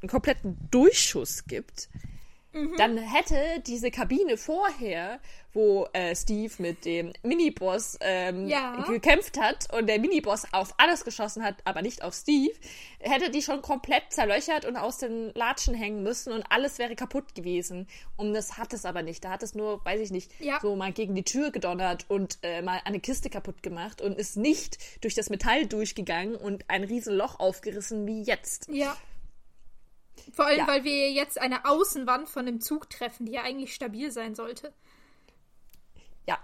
[0.00, 1.88] einen kompletten Durchschuss gibt,
[2.76, 5.20] dann hätte diese Kabine vorher,
[5.52, 8.84] wo äh, Steve mit dem Miniboss ähm, Ja.
[8.88, 12.54] gekämpft hat und der Miniboss auf alles geschossen hat, aber nicht auf Steve,
[13.00, 17.34] hätte die schon komplett zerlöchert und aus den Latschen hängen müssen und alles wäre kaputt
[17.34, 17.86] gewesen.
[18.16, 19.24] Und das hat es aber nicht.
[19.24, 20.58] Da hat es nur, weiß ich nicht, Ja.
[20.60, 24.36] so mal gegen die Tür gedonnert und äh, mal eine Kiste kaputt gemacht und ist
[24.36, 28.68] nicht durch das Metall durchgegangen und ein riesen Loch aufgerissen wie jetzt.
[28.72, 28.96] Ja.
[30.34, 30.66] Vor allem, Ja.
[30.66, 34.72] weil wir jetzt eine Außenwand von dem Zug treffen, die ja eigentlich stabil sein sollte.
[36.26, 36.38] Ja.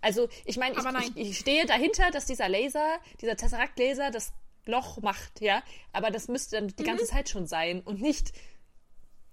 [0.00, 1.12] Also, ich meine, Aber ich, nein.
[1.16, 4.32] ich, ich stehe dahinter, dass dieser Laser, dieser Tesseract-Laser das
[4.66, 5.62] Loch macht, ja.
[5.92, 6.86] Aber das müsste dann die Mhm.
[6.86, 8.32] ganze Zeit schon sein und nicht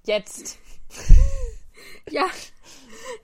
[0.06, 0.58] jetzt.
[2.10, 2.30] Ja,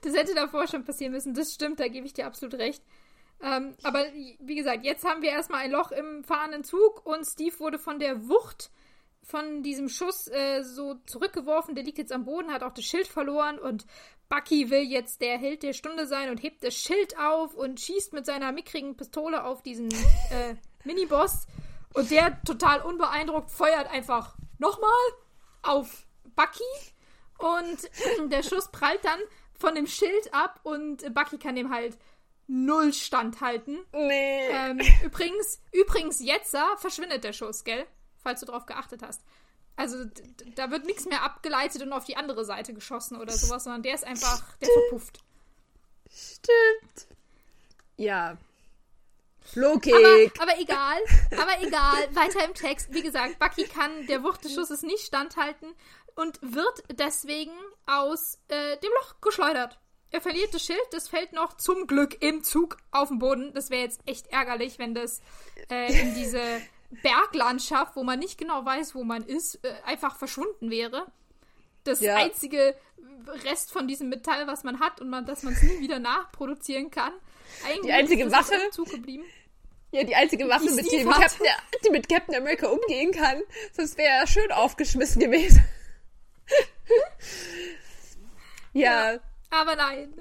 [0.02, 1.34] das hätte davor schon passieren müssen.
[1.34, 2.82] Das stimmt, da gebe ich dir absolut recht.
[3.42, 4.04] Ähm, aber
[4.40, 7.98] wie gesagt, jetzt haben wir erstmal ein Loch im fahrenden Zug und Steve wurde von
[8.00, 8.70] der Wucht
[9.28, 11.74] von diesem Schuss äh, so zurückgeworfen.
[11.74, 13.84] Der liegt jetzt am Boden, hat auch das Schild verloren und
[14.30, 18.14] Bucky will jetzt der Held der Stunde sein und hebt das Schild auf und schießt
[18.14, 21.46] mit seiner mickrigen Pistole auf diesen äh, Miniboss.
[21.94, 24.90] Und der, total unbeeindruckt, feuert einfach nochmal
[25.62, 26.64] auf Bucky.
[27.38, 27.78] Und
[28.30, 29.20] der Schuss prallt dann
[29.58, 31.98] von dem Schild ab und Bucky kann dem halt
[32.46, 33.78] null standhalten.
[33.92, 34.48] Nee.
[34.48, 37.86] Ähm, übrigens, übrigens, jetzt da verschwindet der Schuss, gell?
[38.28, 39.22] Falls du drauf geachtet hast.
[39.74, 40.04] Also
[40.54, 43.94] da wird nichts mehr abgeleitet und auf die andere Seite geschossen oder sowas, sondern der
[43.94, 45.20] ist einfach, der verpufft.
[46.10, 47.06] Stimmt.
[47.96, 48.36] Ja.
[49.54, 49.94] Logik.
[49.94, 50.98] Aber, aber egal,
[51.40, 52.92] aber egal, weiter im Text.
[52.92, 55.72] Wie gesagt, Bucky kann der Wucht des Schusses nicht standhalten
[56.14, 59.78] und wird deswegen aus äh, dem Loch geschleudert.
[60.10, 63.54] Er verliert das Schild, das fällt noch zum Glück im Zug auf den Boden.
[63.54, 65.22] Das wäre jetzt echt ärgerlich, wenn das
[65.70, 66.42] äh, in diese
[67.02, 71.06] Berglandschaft, wo man nicht genau weiß, wo man ist, äh, einfach verschwunden wäre.
[71.84, 72.16] Das Ja.
[72.16, 72.74] einzige
[73.44, 76.90] Rest von diesem Metall, was man hat und man, dass man es nie wieder nachproduzieren
[76.90, 77.12] kann.
[77.64, 78.54] Eigentlich Die einzige Waffe?
[78.54, 79.24] im Zug geblieben.
[79.90, 81.08] Ja, die einzige Waffe, Die mit dem.
[81.10, 81.46] Captain,
[81.84, 83.42] die mit Captain America umgehen kann.
[83.72, 85.64] Sonst wäre er schön aufgeschmissen gewesen.
[88.72, 89.18] ja.
[89.50, 90.14] Aber nein.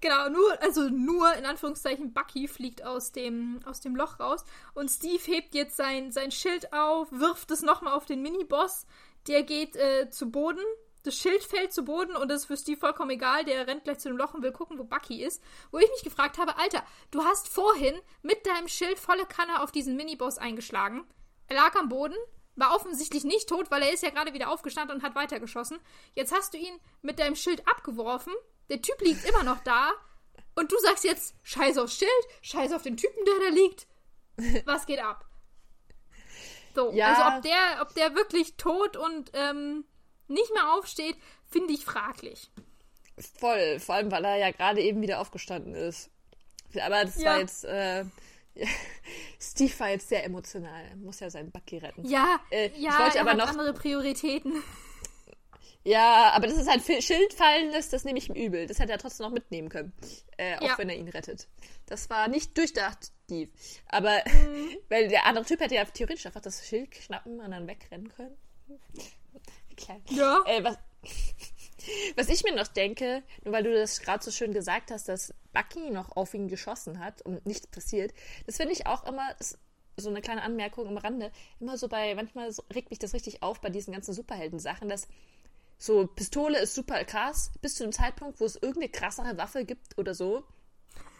[0.00, 4.90] Genau, nur, also nur in Anführungszeichen Bucky fliegt aus dem, aus dem Loch raus und
[4.90, 8.86] Steve hebt jetzt sein, sein Schild auf, wirft es nochmal auf den Miniboss,
[9.26, 10.62] der geht äh, zu Boden,
[11.02, 13.98] das Schild fällt zu Boden und das ist für Steve vollkommen egal, der rennt gleich
[13.98, 15.42] zu dem Loch und will gucken, wo Bucky ist.
[15.70, 19.72] Wo ich mich gefragt habe, Alter, du hast vorhin mit deinem Schild volle Kanne auf
[19.72, 21.04] diesen Miniboss eingeschlagen,
[21.48, 22.16] er lag am Boden,
[22.56, 25.78] war offensichtlich nicht tot, weil er ist ja gerade wieder aufgestanden und hat weitergeschossen.
[26.14, 28.32] Jetzt hast du ihn mit deinem Schild abgeworfen
[28.68, 29.92] der Typ liegt immer noch da.
[30.54, 32.10] Und du sagst jetzt, scheiß aufs Schild,
[32.42, 33.86] scheiß auf den Typen, der da liegt.
[34.66, 35.24] Was geht ab?
[36.74, 37.12] So, ja.
[37.12, 39.84] also ob der, ob der wirklich tot und ähm,
[40.28, 41.16] nicht mehr aufsteht,
[41.48, 42.50] finde ich fraglich.
[43.38, 46.10] Voll, vor allem, weil er ja gerade eben wieder aufgestanden ist.
[46.80, 47.30] Aber das ja.
[47.30, 48.04] war jetzt, äh,
[49.40, 52.06] Steve war jetzt sehr emotional, muss ja seinen Bucky retten.
[52.06, 54.62] Ja, äh, ja, ich wollte er aber hat noch andere Prioritäten.
[55.88, 58.66] Ja, aber das ist halt Schild fallen lässt, das nehme ich ihm übel.
[58.66, 59.94] Das hätte er trotzdem noch mitnehmen können.
[60.36, 60.74] Äh, auch ja.
[60.76, 61.48] wenn er ihn rettet.
[61.86, 63.50] Das war nicht durchdacht, Steve.
[63.86, 64.76] Aber, mhm.
[64.90, 68.36] weil der andere Typ hätte ja theoretisch einfach das Schild schnappen und dann wegrennen können.
[69.76, 70.00] Klar.
[70.10, 70.44] Ja.
[70.44, 70.76] Äh, was,
[72.16, 75.32] was ich mir noch denke, nur weil du das gerade so schön gesagt hast, dass
[75.54, 78.12] Bucky noch auf ihn geschossen hat und nichts passiert,
[78.44, 79.34] das finde ich auch immer,
[79.96, 83.60] so eine kleine Anmerkung am Rande, immer so bei, manchmal regt mich das richtig auf
[83.60, 85.08] bei diesen ganzen Superhelden-Sachen, dass
[85.78, 89.96] so, Pistole ist super krass, bis zu dem Zeitpunkt, wo es irgendeine krassere Waffe gibt
[89.96, 90.44] oder so.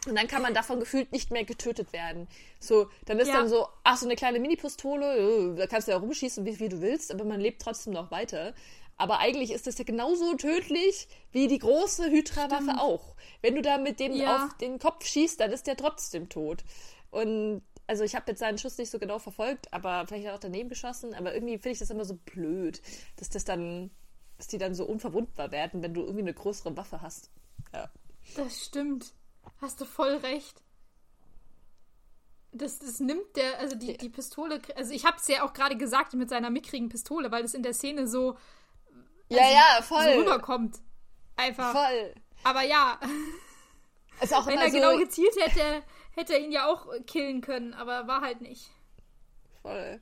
[0.06, 2.28] Und dann kann man davon gefühlt nicht mehr getötet werden.
[2.60, 3.34] So, dann ist ja.
[3.34, 6.68] dann so, ach, so eine kleine Mini-Pistole, äh, da kannst du ja rumschießen, wie, wie
[6.68, 8.54] du willst, aber man lebt trotzdem noch weiter.
[8.96, 13.14] Aber eigentlich ist das ja genauso tödlich wie die große Hydra-Waffe auch.
[13.42, 14.46] Wenn du da mit dem ja.
[14.46, 16.64] auf den Kopf schießt, dann ist der trotzdem tot.
[17.10, 20.34] Und also ich habe jetzt seinen Schuss nicht so genau verfolgt, aber vielleicht hat er
[20.34, 22.82] auch daneben geschossen, aber irgendwie finde ich das immer so blöd,
[23.16, 23.90] dass das dann
[24.38, 27.30] dass die dann so unverwundbar werden, wenn du irgendwie eine größere Waffe hast.
[27.74, 27.90] Ja.
[28.36, 29.12] Das stimmt.
[29.60, 30.62] Hast du voll recht.
[32.52, 33.96] Das, das nimmt der, also die, ja.
[33.98, 37.44] die Pistole, also ich habe es ja auch gerade gesagt mit seiner mickrigen Pistole, weil
[37.44, 38.38] es in der Szene so,
[39.28, 40.14] ja, also ja, voll.
[40.14, 40.78] so rüberkommt.
[41.36, 41.72] Einfach.
[41.72, 42.14] Voll.
[42.44, 42.98] Aber ja.
[44.20, 47.74] Ist auch Wenn er so genau gezielt hätte, hätte er ihn ja auch killen können,
[47.74, 48.70] aber war halt nicht.
[49.62, 50.00] Voll.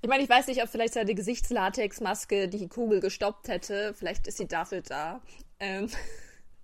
[0.00, 3.94] Ich meine, ich weiß nicht, ob vielleicht seine Gesichtslatexmaske die Kugel gestoppt hätte.
[3.94, 5.20] Vielleicht ist sie dafür da.
[5.58, 5.90] Ähm,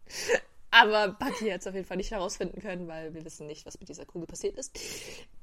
[0.70, 3.78] aber Bucky hat es auf jeden Fall nicht herausfinden können, weil wir wissen nicht, was
[3.80, 4.78] mit dieser Kugel passiert ist.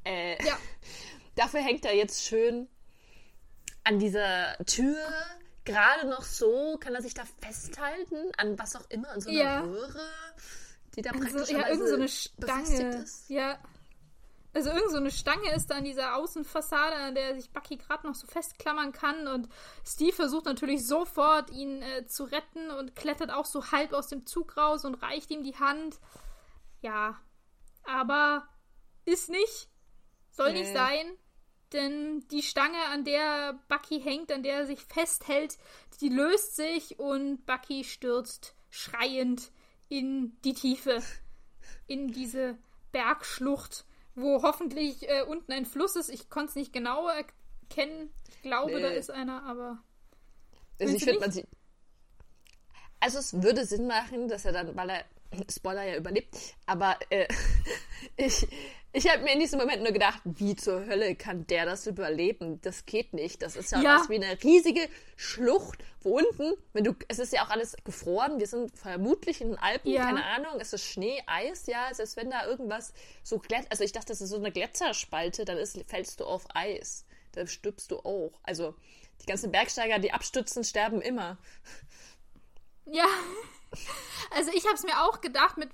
[0.05, 0.57] Äh, ja.
[1.35, 2.67] Dafür hängt er jetzt schön
[3.83, 4.97] an dieser Tür.
[5.65, 9.39] Gerade noch so kann er sich da festhalten, an was auch immer, an so einer
[9.39, 9.61] ja.
[9.61, 10.09] Röhre,
[10.95, 12.95] die da praktisch so, ja, irgend so eine Stange.
[12.97, 13.29] Ist.
[13.29, 13.59] Ja.
[14.53, 18.05] Also irgend so eine Stange ist da an dieser Außenfassade, an der sich Bucky gerade
[18.05, 19.27] noch so festklammern kann.
[19.27, 19.47] Und
[19.85, 24.25] Steve versucht natürlich sofort, ihn äh, zu retten und klettert auch so halb aus dem
[24.25, 25.99] Zug raus und reicht ihm die Hand.
[26.81, 27.17] Ja,
[27.83, 28.47] aber
[29.05, 29.69] ist nicht.
[30.31, 30.61] Soll nee.
[30.61, 31.17] nicht sein.
[31.71, 35.57] Denn die Stange, an der Bucky hängt, an der er sich festhält,
[36.01, 39.51] die löst sich und Bucky stürzt schreiend
[39.87, 41.01] in die Tiefe.
[41.87, 42.57] In diese
[42.91, 46.09] Bergschlucht wo hoffentlich äh, unten ein Fluss ist.
[46.09, 48.11] Ich konnte es nicht genau erkennen.
[48.29, 48.81] Ich glaube, nee.
[48.81, 49.79] da ist einer, aber.
[50.79, 51.47] Also ich finde, man sieht.
[52.99, 55.05] Also es würde Sinn machen, dass er dann, weil er
[55.49, 57.27] Spoiler ja überlebt, aber äh,
[58.17, 58.47] ich,
[58.93, 62.59] ich habe mir in diesem Moment nur gedacht, wie zur Hölle kann der das überleben?
[62.61, 63.41] Das geht nicht.
[63.41, 63.99] Das ist ja, ja.
[63.99, 64.81] was wie eine riesige
[65.15, 69.49] Schlucht, wo unten, wenn du, es ist ja auch alles gefroren, wir sind vermutlich in
[69.49, 70.03] den Alpen, ja.
[70.03, 73.83] keine Ahnung, es ist Schnee, Eis, ja, es ist, wenn da irgendwas so glätt, also
[73.83, 77.05] ich dachte, das ist so eine Gletzerspalte, dann ist, fällst du auf Eis.
[77.31, 78.33] Da stirbst du auch.
[78.43, 78.75] Also
[79.21, 81.37] die ganzen Bergsteiger, die abstützen, sterben immer.
[82.85, 83.05] Ja.
[84.33, 85.69] Also ich habe es mir auch gedacht, mit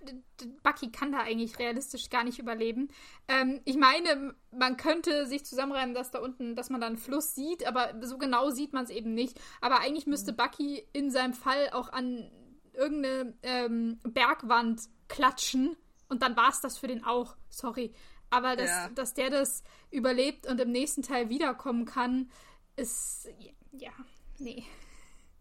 [0.64, 2.90] Bucky kann da eigentlich realistisch gar nicht überleben.
[3.28, 7.36] Ähm, ich meine, man könnte sich zusammenreimen, dass da unten, dass man da einen Fluss
[7.36, 9.40] sieht, aber so genau sieht man es eben nicht.
[9.62, 10.38] Aber eigentlich müsste mhm.
[10.38, 12.32] Bucky in seinem Fall auch an
[12.74, 15.76] irgendeine ähm, Bergwand klatschen
[16.10, 17.36] und dann war es das für den auch.
[17.50, 17.94] Sorry.
[18.30, 18.90] Aber dass, ja.
[18.90, 22.30] dass der das überlebt und im nächsten Teil wiederkommen kann,
[22.76, 23.30] ist
[23.72, 23.92] ja,
[24.38, 24.64] nee.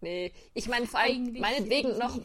[0.00, 2.20] Nee, ich meine vor allem meinetwegen noch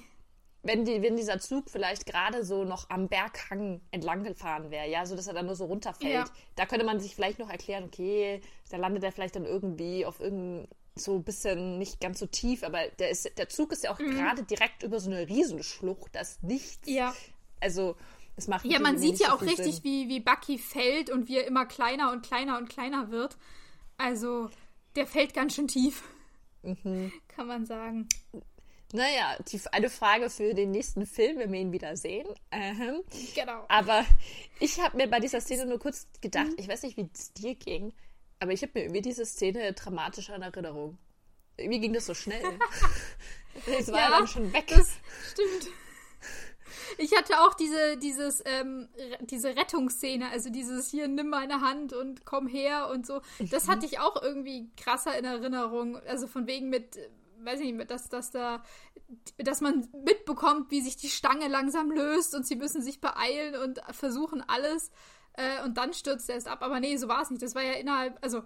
[0.64, 5.06] wenn, die, wenn dieser Zug vielleicht gerade so noch am Berghang entlang gefahren wäre, ja,
[5.06, 6.26] so dass er dann nur so runterfällt, ja.
[6.56, 10.20] da könnte man sich vielleicht noch erklären, okay, da landet er vielleicht dann irgendwie auf
[10.20, 13.94] irgendein so ein bisschen nicht ganz so tief, aber der, ist, der Zug ist ja
[13.94, 14.12] auch mhm.
[14.12, 16.88] gerade direkt über so eine Riesenschlucht, das nichts.
[16.90, 17.16] Ja.
[17.62, 17.96] Also,
[18.36, 21.48] es macht Ja, man sieht ja auch richtig, wie, wie Bucky fällt und wie er
[21.48, 23.38] immer kleiner und kleiner und kleiner wird.
[23.98, 24.50] Also,
[24.96, 26.04] der fällt ganz schön tief.
[26.64, 27.12] Mhm.
[27.30, 28.08] Kann man sagen.
[28.94, 32.28] Naja, die, eine Frage für den nächsten Film, wenn wir ihn wieder sehen.
[32.52, 33.02] Ähm,
[33.36, 33.66] genau.
[33.70, 34.06] Aber
[34.60, 36.56] ich habe mir bei dieser Szene nur kurz gedacht, mhm.
[36.58, 37.94] ich weiß nicht, wie es dir ging,
[38.40, 40.98] aber ich habe mir irgendwie diese Szene dramatischer in Erinnerung.
[41.58, 42.44] Irgendwie ging das so schnell.
[43.68, 44.68] Es war ja, dann schon weg.
[44.68, 44.94] Das
[45.32, 45.74] stimmt.
[46.98, 48.88] Ich hatte auch diese, dieses, ähm,
[49.22, 53.22] diese Rettungsszene, also dieses hier, nimm meine Hand und komm her und so.
[53.40, 55.98] Das hatte ich auch irgendwie krasser in Erinnerung.
[56.08, 56.98] Also von wegen mit,
[57.44, 58.64] weiß ich nicht, dass, dass da,
[59.38, 63.82] dass man mitbekommt, wie sich die Stange langsam löst und sie müssen sich beeilen und
[63.92, 64.92] versuchen alles.
[65.34, 66.62] Äh, und dann stürzt er es ab.
[66.62, 67.42] Aber nee, so war es nicht.
[67.42, 68.44] Das war ja innerhalb, also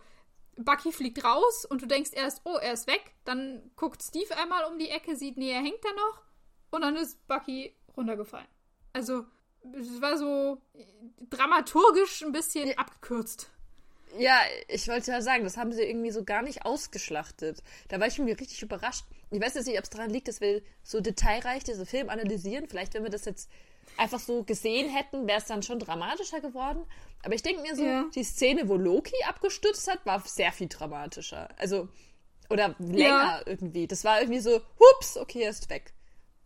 [0.57, 3.13] Bucky fliegt raus und du denkst erst, oh, er ist weg.
[3.25, 6.23] Dann guckt Steve einmal um die Ecke, sieht, nee, er hängt da noch.
[6.71, 8.47] Und dann ist Bucky runtergefallen.
[8.93, 9.25] Also,
[9.73, 10.61] es war so
[11.29, 13.51] dramaturgisch ein bisschen abgekürzt.
[14.17, 17.61] Ja, ich wollte ja sagen, das haben sie irgendwie so gar nicht ausgeschlachtet.
[17.87, 19.05] Da war ich irgendwie richtig überrascht.
[19.31, 22.67] Ich weiß jetzt nicht, ob es daran liegt, dass wir so detailreich diesen Film analysieren.
[22.67, 23.49] Vielleicht, wenn wir das jetzt
[23.97, 26.85] einfach so gesehen hätten, wäre es dann schon dramatischer geworden.
[27.23, 28.05] Aber ich denke mir so, ja.
[28.13, 31.49] die Szene, wo Loki abgestürzt hat, war sehr viel dramatischer.
[31.57, 31.87] Also,
[32.49, 33.41] oder länger ja.
[33.45, 33.87] irgendwie.
[33.87, 35.93] Das war irgendwie so, hups, okay, er ist weg.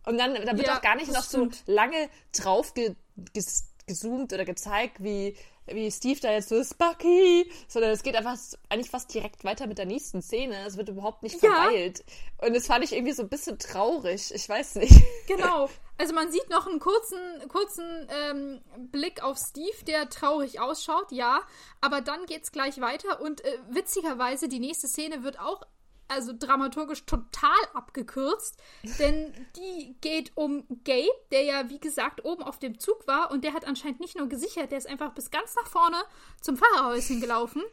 [0.05, 1.55] Und dann, da wird ja, auch gar nicht noch stimmt.
[1.65, 2.95] so lange drauf ge,
[3.33, 5.35] ges, gezoomt oder gezeigt, wie,
[5.73, 8.37] wie Steve da jetzt so ist, Bucky, sondern es geht einfach
[8.69, 10.65] eigentlich fast direkt weiter mit der nächsten Szene.
[10.65, 12.03] Es wird überhaupt nicht verweilt.
[12.41, 12.47] Ja.
[12.47, 14.33] Und das fand ich irgendwie so ein bisschen traurig.
[14.33, 14.93] Ich weiß nicht.
[15.27, 15.69] Genau.
[15.99, 21.41] Also man sieht noch einen kurzen, kurzen ähm, Blick auf Steve, der traurig ausschaut, ja.
[21.81, 25.61] Aber dann geht's gleich weiter und äh, witzigerweise, die nächste Szene wird auch
[26.09, 28.59] also dramaturgisch total abgekürzt,
[28.99, 33.43] denn die geht um Gabe, der ja wie gesagt oben auf dem Zug war und
[33.43, 35.97] der hat anscheinend nicht nur gesichert, der ist einfach bis ganz nach vorne
[36.41, 37.63] zum Fahrerhäuschen gelaufen,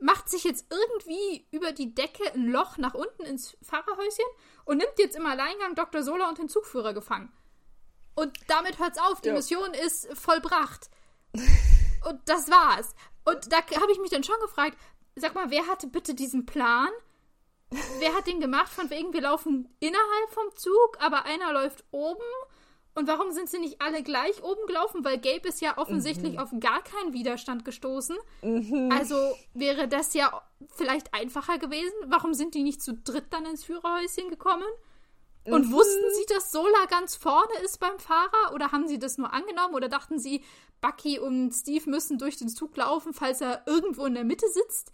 [0.00, 4.24] macht sich jetzt irgendwie über die Decke ein Loch nach unten ins Fahrerhäuschen
[4.64, 6.02] und nimmt jetzt im Alleingang Dr.
[6.02, 7.32] Sola und den Zugführer gefangen.
[8.14, 9.34] Und damit hört's auf, die ja.
[9.34, 10.90] Mission ist vollbracht.
[12.08, 12.94] und das war's.
[13.24, 14.76] Und da habe ich mich dann schon gefragt,
[15.14, 16.90] sag mal, wer hatte bitte diesen Plan?
[17.70, 18.72] Wer hat den gemacht?
[18.72, 22.22] Von wegen, wir laufen innerhalb vom Zug, aber einer läuft oben.
[22.94, 25.04] Und warum sind sie nicht alle gleich oben gelaufen?
[25.04, 26.38] Weil Gabe ist ja offensichtlich mhm.
[26.40, 28.16] auf gar keinen Widerstand gestoßen.
[28.42, 28.90] Mhm.
[28.92, 29.14] Also
[29.54, 30.42] wäre das ja
[30.74, 31.94] vielleicht einfacher gewesen.
[32.06, 34.66] Warum sind die nicht zu dritt dann ins Führerhäuschen gekommen?
[35.44, 35.72] Und mhm.
[35.72, 38.52] wussten sie, dass Sola ganz vorne ist beim Fahrer?
[38.52, 39.74] Oder haben sie das nur angenommen?
[39.74, 40.42] Oder dachten sie,
[40.80, 44.92] Bucky und Steve müssen durch den Zug laufen, falls er irgendwo in der Mitte sitzt?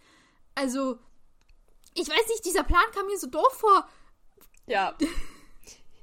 [0.53, 0.99] Also,
[1.95, 3.87] ich weiß nicht, dieser Plan kam mir so doof vor.
[4.67, 4.95] Ja.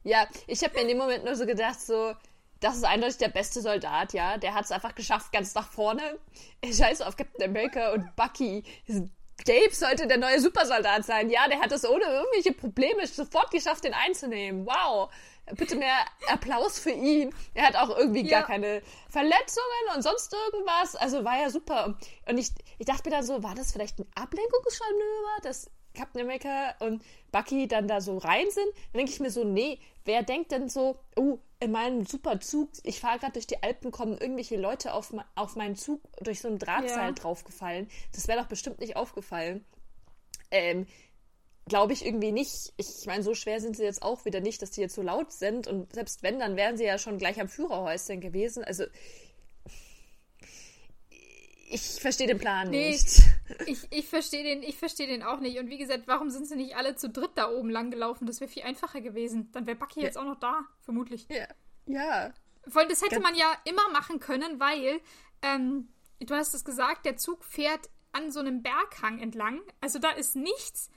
[0.05, 2.13] Ja, ich habe mir in dem Moment nur so gedacht, so,
[2.59, 4.37] das ist eindeutig der beste Soldat, ja.
[4.37, 6.19] Der hat es einfach geschafft, ganz nach vorne.
[6.65, 8.65] Scheiße auf Captain America und Bucky.
[9.45, 11.31] Gabe sollte der neue Supersoldat sein.
[11.31, 14.67] Ja, der hat es ohne irgendwelche Probleme sofort geschafft, den einzunehmen.
[14.67, 15.11] Wow.
[15.57, 15.97] Bitte mehr
[16.29, 17.35] Applaus für ihn.
[17.55, 18.39] Er hat auch irgendwie ja.
[18.41, 20.95] gar keine Verletzungen und sonst irgendwas.
[20.95, 21.97] Also war ja super.
[22.29, 26.75] Und ich, ich dachte mir dann so, war das vielleicht ein Ablenkungsmanöver, dass Captain America
[26.81, 30.53] und Bucky dann da so rein sind, dann denke ich mir so, nee, wer denkt
[30.53, 34.95] denn so, oh, in meinem Superzug, ich fahre gerade durch die Alpen, kommen irgendwelche Leute
[34.95, 37.13] auf, auf meinen Zug durch so ein Drahtseil ja.
[37.13, 37.89] draufgefallen.
[38.13, 39.65] Das wäre doch bestimmt nicht aufgefallen.
[40.51, 40.87] Ähm,
[41.67, 42.73] Glaube ich irgendwie nicht.
[42.77, 45.31] Ich meine, so schwer sind sie jetzt auch wieder nicht, dass die jetzt so laut
[45.31, 45.69] sind.
[45.69, 48.65] Und selbst wenn, dann wären sie ja schon gleich am Führerhäuschen gewesen.
[48.65, 48.85] Also
[51.73, 53.23] ich verstehe den Plan nee, nicht.
[53.67, 55.59] Ich, ich verstehe den, ich den auch nicht.
[55.59, 58.27] Und wie gesagt, warum sind sie nicht alle zu dritt da oben lang gelaufen?
[58.27, 59.51] Das wäre viel einfacher gewesen.
[59.53, 60.07] Dann wäre Bucky ja.
[60.07, 61.27] jetzt auch noch da, vermutlich.
[61.29, 61.47] Ja.
[61.87, 62.33] Ja.
[62.67, 65.01] Weil das hätte man ja immer machen können, weil,
[65.43, 65.89] ähm,
[66.21, 69.61] du hast es gesagt, der Zug fährt an so einem Berghang entlang.
[69.81, 70.91] Also da ist nichts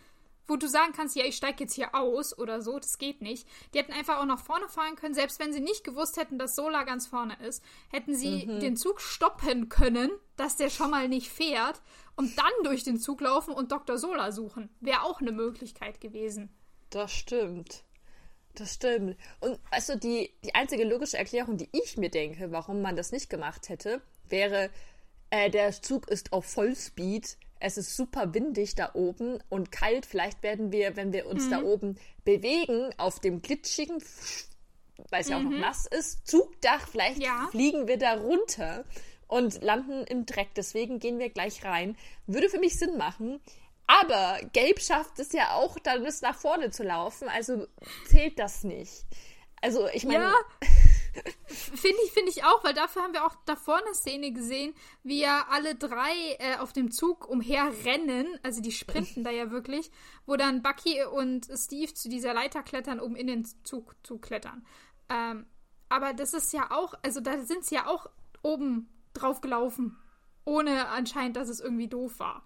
[0.48, 3.48] wo du sagen kannst, ja, ich steige jetzt hier aus oder so, das geht nicht.
[3.74, 6.56] Die hätten einfach auch nach vorne fahren können, selbst wenn sie nicht gewusst hätten, dass
[6.56, 8.60] Sola ganz vorne ist, hätten sie mhm.
[8.60, 11.82] den Zug stoppen können, dass der schon mal nicht fährt
[12.16, 13.98] und dann durch den Zug laufen und Dr.
[13.98, 14.70] Sola suchen.
[14.80, 16.50] Wäre auch eine Möglichkeit gewesen.
[16.90, 17.84] Das stimmt.
[18.54, 19.18] Das stimmt.
[19.42, 23.30] Und also die, die einzige logische Erklärung, die ich mir denke, warum man das nicht
[23.30, 24.70] gemacht hätte, wäre,
[25.30, 30.06] äh, der Zug ist auf Vollspeed es ist super windig da oben und kalt.
[30.06, 31.52] Vielleicht werden wir, wenn wir uns mhm.
[31.52, 34.04] da oben bewegen, auf dem glitschigen,
[35.10, 35.62] weil es ja auch noch mhm.
[35.62, 37.48] nass ist, Zugdach, vielleicht ja.
[37.52, 38.86] fliegen wir da runter
[39.28, 40.50] und landen im Dreck.
[40.56, 41.98] Deswegen gehen wir gleich rein.
[42.28, 43.40] Würde für mich Sinn machen.
[43.88, 47.30] Aber Gabe schafft es ja auch, dann bis nach vorne zu laufen.
[47.30, 47.68] Also
[48.08, 49.06] zählt das nicht.
[49.62, 50.26] Also ich meine.
[50.26, 50.34] Ja.
[51.48, 55.22] Finde ich, finde ich auch, weil dafür haben wir auch davor eine Szene gesehen, wie
[55.22, 59.92] ja alle drei äh, auf dem Zug umherrennen, also die sprinten da ja wirklich,
[60.26, 64.66] wo dann Bucky und Steve zu dieser Leiter klettern, um in den Zug zu klettern.
[65.10, 65.46] Ähm,
[65.90, 68.10] aber das ist ja auch, also da sind sie ja auch
[68.42, 69.98] oben drauf gelaufen,
[70.44, 72.44] ohne anscheinend, dass es irgendwie doof war.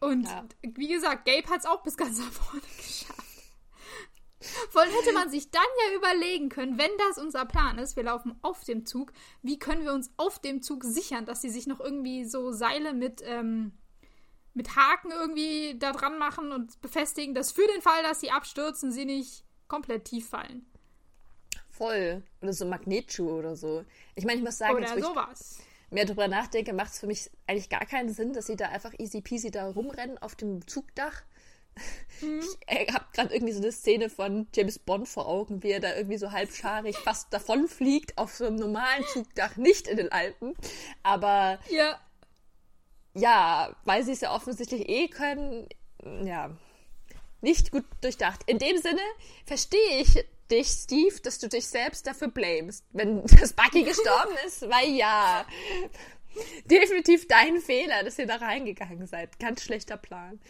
[0.00, 0.44] Und ja.
[0.62, 3.31] wie gesagt, Gabe hat es auch bis ganz nach vorne geschafft.
[4.70, 8.04] Vor allem hätte man sich dann ja überlegen können, wenn das unser Plan ist, wir
[8.04, 9.12] laufen auf dem Zug,
[9.42, 12.92] wie können wir uns auf dem Zug sichern, dass sie sich noch irgendwie so Seile
[12.92, 13.72] mit, ähm,
[14.54, 18.92] mit Haken irgendwie da dran machen und befestigen, dass für den Fall, dass sie abstürzen,
[18.92, 20.66] sie nicht komplett tief fallen.
[21.70, 22.22] Voll.
[22.42, 23.84] Oder so Magnetschuhe oder so.
[24.14, 25.58] Ich meine, ich muss sagen, oder sowas.
[25.90, 28.92] mehr drüber nachdenke, macht es für mich eigentlich gar keinen Sinn, dass sie da einfach
[28.98, 31.22] easy peasy da rumrennen auf dem Zugdach
[32.20, 32.40] Mhm.
[32.40, 35.80] Ich äh, habe gerade irgendwie so eine Szene von James Bond vor Augen, wie er
[35.80, 40.54] da irgendwie so halbscharig fast davonfliegt auf so einem normalen Zugdach, nicht in den Alpen.
[41.02, 41.98] Aber ja,
[43.14, 45.68] ja weil sie es ja offensichtlich eh können,
[46.24, 46.56] ja,
[47.40, 48.42] nicht gut durchdacht.
[48.46, 49.02] In dem Sinne
[49.44, 54.62] verstehe ich dich, Steve, dass du dich selbst dafür blamest, wenn das Bucky gestorben ist,
[54.62, 55.44] weil ja,
[56.66, 59.38] definitiv dein Fehler, dass ihr da reingegangen seid.
[59.38, 60.40] Ganz schlechter Plan.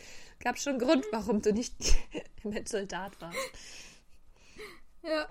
[0.42, 1.74] Gab schon einen Grund, warum du nicht
[2.42, 3.38] mit Soldat warst.
[5.02, 5.28] Ja.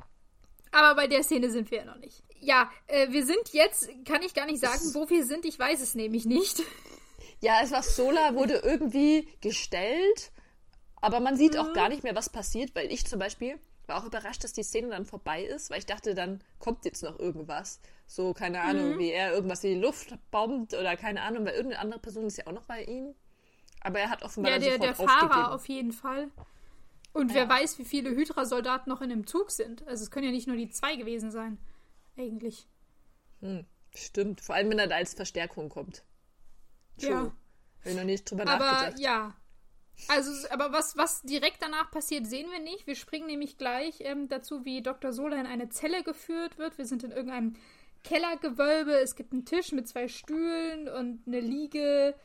[0.72, 2.24] Aber bei der Szene sind wir ja noch nicht.
[2.40, 5.46] Ja, äh, wir sind jetzt, kann ich gar nicht sagen, wo wir sind.
[5.46, 6.62] Ich weiß es nämlich nicht.
[7.44, 10.32] Ja, es war Sola, wurde irgendwie gestellt,
[10.98, 11.60] aber man sieht mhm.
[11.62, 14.62] auch gar nicht mehr, was passiert, weil ich zum Beispiel war auch überrascht, dass die
[14.62, 17.80] Szene dann vorbei ist, weil ich dachte, dann kommt jetzt noch irgendwas.
[18.06, 19.00] So, keine Ahnung, mhm.
[19.00, 22.38] wie er irgendwas in die Luft bombt oder keine Ahnung, weil irgendeine andere Person ist
[22.38, 23.16] ja auch noch bei ihm.
[23.82, 25.46] Aber er hat offenbar Ja, der, der Fahrer aufgegeben.
[25.46, 26.32] auf jeden Fall.
[27.14, 27.36] Und ja.
[27.36, 29.86] wer weiß, wie viele Hydra-Soldaten noch in dem Zug sind.
[29.88, 31.58] Also es können ja nicht nur die zwei gewesen sein.
[32.18, 32.68] Eigentlich.
[33.42, 34.42] Hm, stimmt.
[34.42, 36.04] Vor allem, wenn er da als Verstärkung kommt.
[36.98, 37.10] True.
[37.10, 37.20] Ja.
[37.20, 39.00] Habe ich noch nicht drüber aber, nachgedacht.
[39.00, 39.36] Ja.
[40.08, 42.88] Also, aber was, was direkt danach passiert, sehen wir nicht.
[42.88, 45.14] Wir springen nämlich gleich ähm, dazu, wie Dr.
[45.14, 46.78] Sola in eine Zelle geführt wird.
[46.78, 47.56] Wir sind in irgendeinem
[48.04, 48.94] Kellergewölbe.
[48.94, 52.16] Es gibt einen Tisch mit zwei Stühlen und eine Liege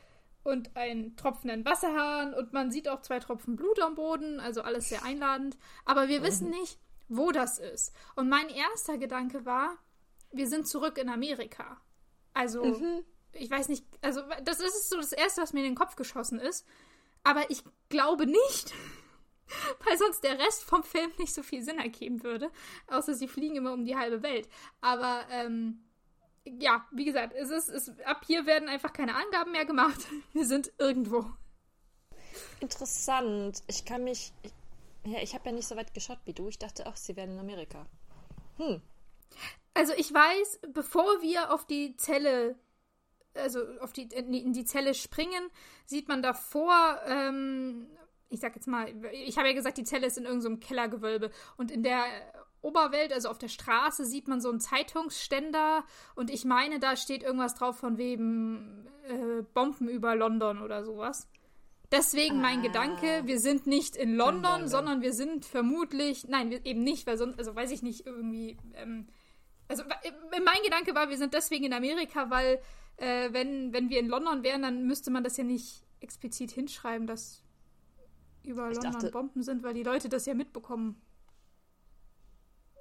[0.47, 4.87] und einen tropfenden Wasserhahn und man sieht auch zwei Tropfen Blut am Boden, also alles
[4.87, 5.57] sehr einladend.
[5.83, 6.23] Aber wir mhm.
[6.23, 6.79] wissen nicht,
[7.09, 7.93] wo das ist.
[8.15, 9.77] Und mein erster Gedanke war,
[10.31, 11.81] wir sind zurück in Amerika.
[12.33, 13.03] Also, mhm.
[13.33, 16.39] ich weiß nicht, also das ist so das Erste, was mir in den Kopf geschossen
[16.39, 16.65] ist.
[17.25, 18.73] Aber ich glaube nicht,
[19.85, 22.51] weil sonst der Rest vom Film nicht so viel Sinn ergeben würde.
[22.87, 24.47] Außer sie fliegen immer um die halbe Welt.
[24.79, 25.83] Aber ähm,
[26.59, 29.99] ja, wie gesagt, es ist, es, ab hier werden einfach keine Angaben mehr gemacht.
[30.33, 31.25] Wir sind irgendwo.
[32.59, 33.63] Interessant.
[33.67, 34.33] Ich kann mich.
[34.43, 34.53] Ich,
[35.05, 36.47] ja, ich habe ja nicht so weit geschaut wie du.
[36.49, 37.85] Ich dachte auch, sie wären in Amerika.
[38.57, 38.81] Hm.
[39.73, 42.55] Also ich weiß, bevor wir auf die Zelle,
[43.35, 45.49] also auf die, in die Zelle springen,
[45.85, 47.87] sieht man davor, ähm,
[48.29, 51.31] ich sag jetzt mal, ich habe ja gesagt, die Zelle ist in irgendeinem so Kellergewölbe
[51.57, 52.05] und in der
[52.67, 55.83] Oberwelt, also auf der Straße, sieht man so einen Zeitungsständer
[56.15, 61.29] und ich meine, da steht irgendwas drauf von wegen äh, Bomben über London oder sowas.
[61.91, 66.27] Deswegen ah, mein Gedanke, wir sind nicht in London, in London, sondern wir sind vermutlich,
[66.27, 69.07] nein, wir, eben nicht, weil sonst, also weiß ich nicht, irgendwie, ähm,
[69.69, 69.83] also
[70.31, 72.59] mein Gedanke war, wir sind deswegen in Amerika, weil
[72.97, 77.07] äh, wenn, wenn wir in London wären, dann müsste man das ja nicht explizit hinschreiben,
[77.07, 77.41] dass
[78.43, 81.01] über London dachte, Bomben sind, weil die Leute das ja mitbekommen.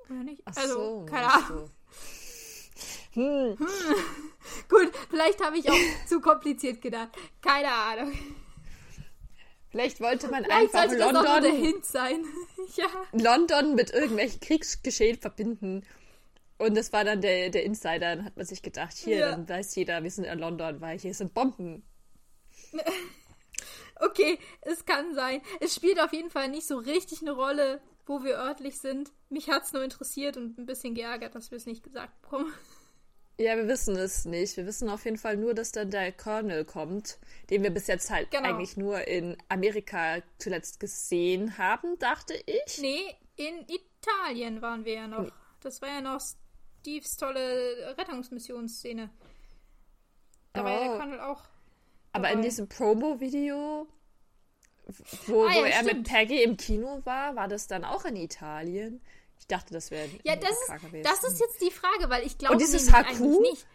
[0.08, 0.42] Oder nicht?
[0.44, 1.70] Ach also, so, keine Ahnung.
[3.12, 3.56] Hm.
[3.58, 3.66] Hm.
[4.68, 5.76] Gut, vielleicht habe ich auch
[6.06, 7.08] zu kompliziert gedacht.
[7.40, 8.12] Keine Ahnung.
[9.70, 11.82] Vielleicht wollte man vielleicht einfach London,
[12.76, 12.86] ja.
[13.12, 15.84] London mit irgendwelchen Kriegsgeschehen verbinden.
[16.58, 18.16] Und das war dann der, der Insider.
[18.16, 19.30] Dann hat man sich gedacht, hier, ja.
[19.32, 21.82] dann weiß jeder, wir sind in London, weil hier sind Bomben.
[24.00, 25.42] okay, es kann sein.
[25.60, 29.12] Es spielt auf jeden Fall nicht so richtig eine Rolle, wo wir örtlich sind.
[29.28, 32.52] Mich hat es nur interessiert und ein bisschen geärgert, dass wir es nicht gesagt bekommen.
[33.38, 34.56] Ja, wir wissen es nicht.
[34.56, 37.18] Wir wissen auf jeden Fall nur, dass dann der Colonel kommt,
[37.50, 38.48] den wir bis jetzt halt genau.
[38.48, 42.78] eigentlich nur in Amerika zuletzt gesehen haben, dachte ich.
[42.80, 45.24] Nee, in Italien waren wir ja noch.
[45.24, 45.32] Nee.
[45.60, 46.20] Das war ja noch
[46.80, 49.10] Steves tolle Rettungsmissionsszene.
[50.54, 50.64] Da oh.
[50.64, 50.98] war ja der oh.
[50.98, 51.42] Colonel auch.
[52.12, 53.86] Aber in diesem Promo-Video
[55.26, 55.94] wo, ah, ja, wo er stimmt.
[55.94, 59.00] mit Peggy im Kino war, war das dann auch in Italien?
[59.38, 61.04] Ich dachte, das wäre Ja, das ist, gewesen.
[61.04, 63.66] das ist jetzt die Frage, weil ich glaube Und dieses HQ nicht.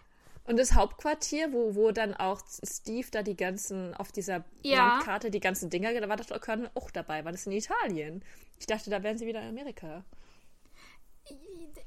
[0.45, 4.95] Und das Hauptquartier, wo, wo dann auch Steve da die ganzen, auf dieser ja.
[4.95, 7.23] Landkarte die ganzen Dinger, da war das auch dabei.
[7.23, 8.23] War das in Italien?
[8.59, 10.03] Ich dachte, da wären sie wieder in Amerika.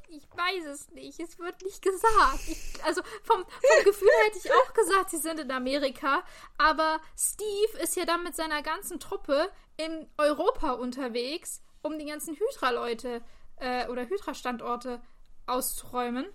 [0.09, 1.19] Ich weiß es nicht.
[1.21, 2.49] Es wird nicht gesagt.
[2.49, 6.23] Ich, also vom, vom Gefühl hätte ich auch gesagt, sie sind in Amerika.
[6.59, 12.37] Aber Steve ist ja dann mit seiner ganzen Truppe in Europa unterwegs, um die ganzen
[12.37, 13.23] Hydra-Leute
[13.57, 15.03] äh, oder Hydra-Standorte
[15.47, 16.27] auszuräumen.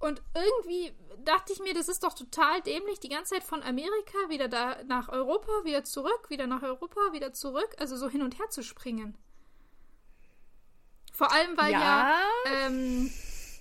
[0.00, 0.92] Und irgendwie
[1.24, 4.82] dachte ich mir, das ist doch total dämlich, die ganze Zeit von Amerika wieder da
[4.84, 8.62] nach Europa, wieder zurück, wieder nach Europa, wieder zurück, also so hin und her zu
[8.62, 9.16] springen.
[11.14, 13.10] Vor allem, weil ja, ja ähm,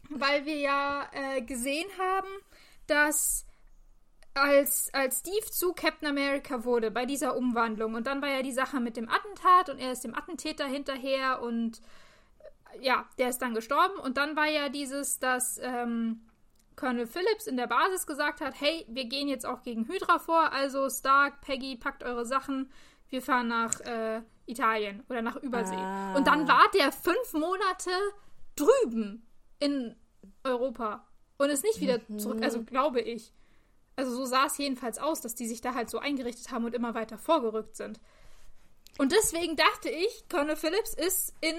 [0.09, 2.27] weil wir ja äh, gesehen haben,
[2.87, 3.45] dass
[4.33, 8.51] als, als Steve zu Captain America wurde bei dieser Umwandlung und dann war ja die
[8.51, 11.79] Sache mit dem Attentat und er ist dem Attentäter hinterher und
[12.73, 16.21] äh, ja, der ist dann gestorben und dann war ja dieses, dass ähm,
[16.75, 20.51] Colonel Phillips in der Basis gesagt hat, hey, wir gehen jetzt auch gegen Hydra vor,
[20.51, 22.71] also Stark, Peggy, packt eure Sachen,
[23.13, 25.75] wir fahren nach äh, Italien oder nach Übersee.
[25.75, 26.15] Ah.
[26.15, 27.91] Und dann war der fünf Monate
[28.55, 29.25] drüben
[29.59, 29.95] in
[30.43, 31.07] Europa
[31.37, 32.19] und ist nicht wieder mhm.
[32.19, 33.31] zurück, also glaube ich.
[33.95, 36.73] Also so sah es jedenfalls aus, dass die sich da halt so eingerichtet haben und
[36.73, 38.01] immer weiter vorgerückt sind.
[38.97, 41.55] Und deswegen dachte ich, Colonel Phillips ist in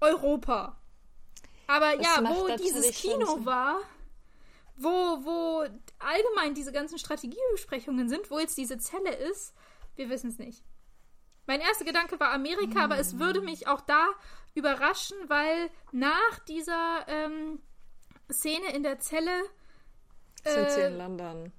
[0.00, 0.78] Europa.
[1.66, 3.80] Aber das ja, wo dieses Kino war,
[4.76, 5.66] wo, wo
[5.98, 9.54] allgemein diese ganzen Strategiebesprechungen sind, wo jetzt diese Zelle ist,
[10.00, 10.64] wir wissen es nicht.
[11.46, 12.84] Mein erster Gedanke war Amerika, mhm.
[12.92, 14.08] aber es würde mich auch da
[14.54, 17.60] überraschen, weil nach dieser ähm,
[18.32, 19.42] Szene in der Zelle.
[20.44, 21.52] Äh, Sind sie in London?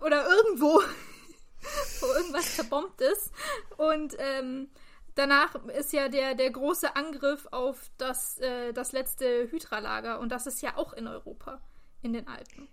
[0.00, 0.80] Oder irgendwo,
[2.00, 3.32] wo irgendwas zerbombt ist.
[3.76, 4.70] Und ähm,
[5.16, 10.20] danach ist ja der, der große Angriff auf das, äh, das letzte Hydra-Lager.
[10.20, 11.60] Und das ist ja auch in Europa,
[12.02, 12.68] in den Alpen.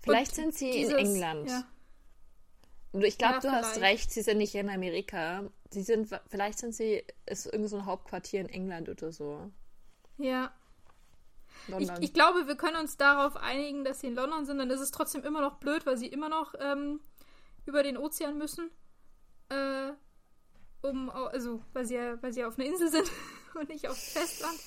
[0.00, 1.50] Vielleicht Und sind sie dieses, in England.
[1.50, 1.64] Ja.
[2.92, 3.64] Ich glaube, ja, du vielleicht.
[3.64, 5.44] hast recht, sie sind nicht in Amerika.
[5.70, 9.50] Sie sind, vielleicht sind sie, ist irgend so ein Hauptquartier in England oder so.
[10.18, 10.52] Ja.
[11.78, 14.58] Ich, ich, glaube, wir können uns darauf einigen, dass sie in London sind.
[14.58, 17.00] Dann ist es trotzdem immer noch blöd, weil sie immer noch ähm,
[17.66, 18.70] über den Ozean müssen.
[19.50, 19.92] Äh,
[20.82, 23.10] um, also, weil sie ja, weil sie ja auf einer Insel sind
[23.54, 24.58] und nicht auf Festland.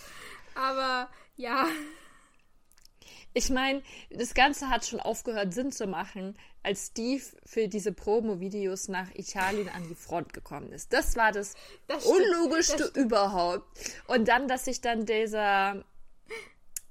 [0.56, 1.68] Aber ja,
[3.34, 3.82] ich meine,
[4.12, 9.70] das Ganze hat schon aufgehört, Sinn zu machen, als Steve für diese Promo-Videos nach Italien
[9.70, 10.94] an die Front gekommen ist.
[10.94, 11.56] Das war das,
[11.88, 13.66] das Unlogischste das überhaupt.
[14.08, 15.84] Und dann, dass sich dann dieser,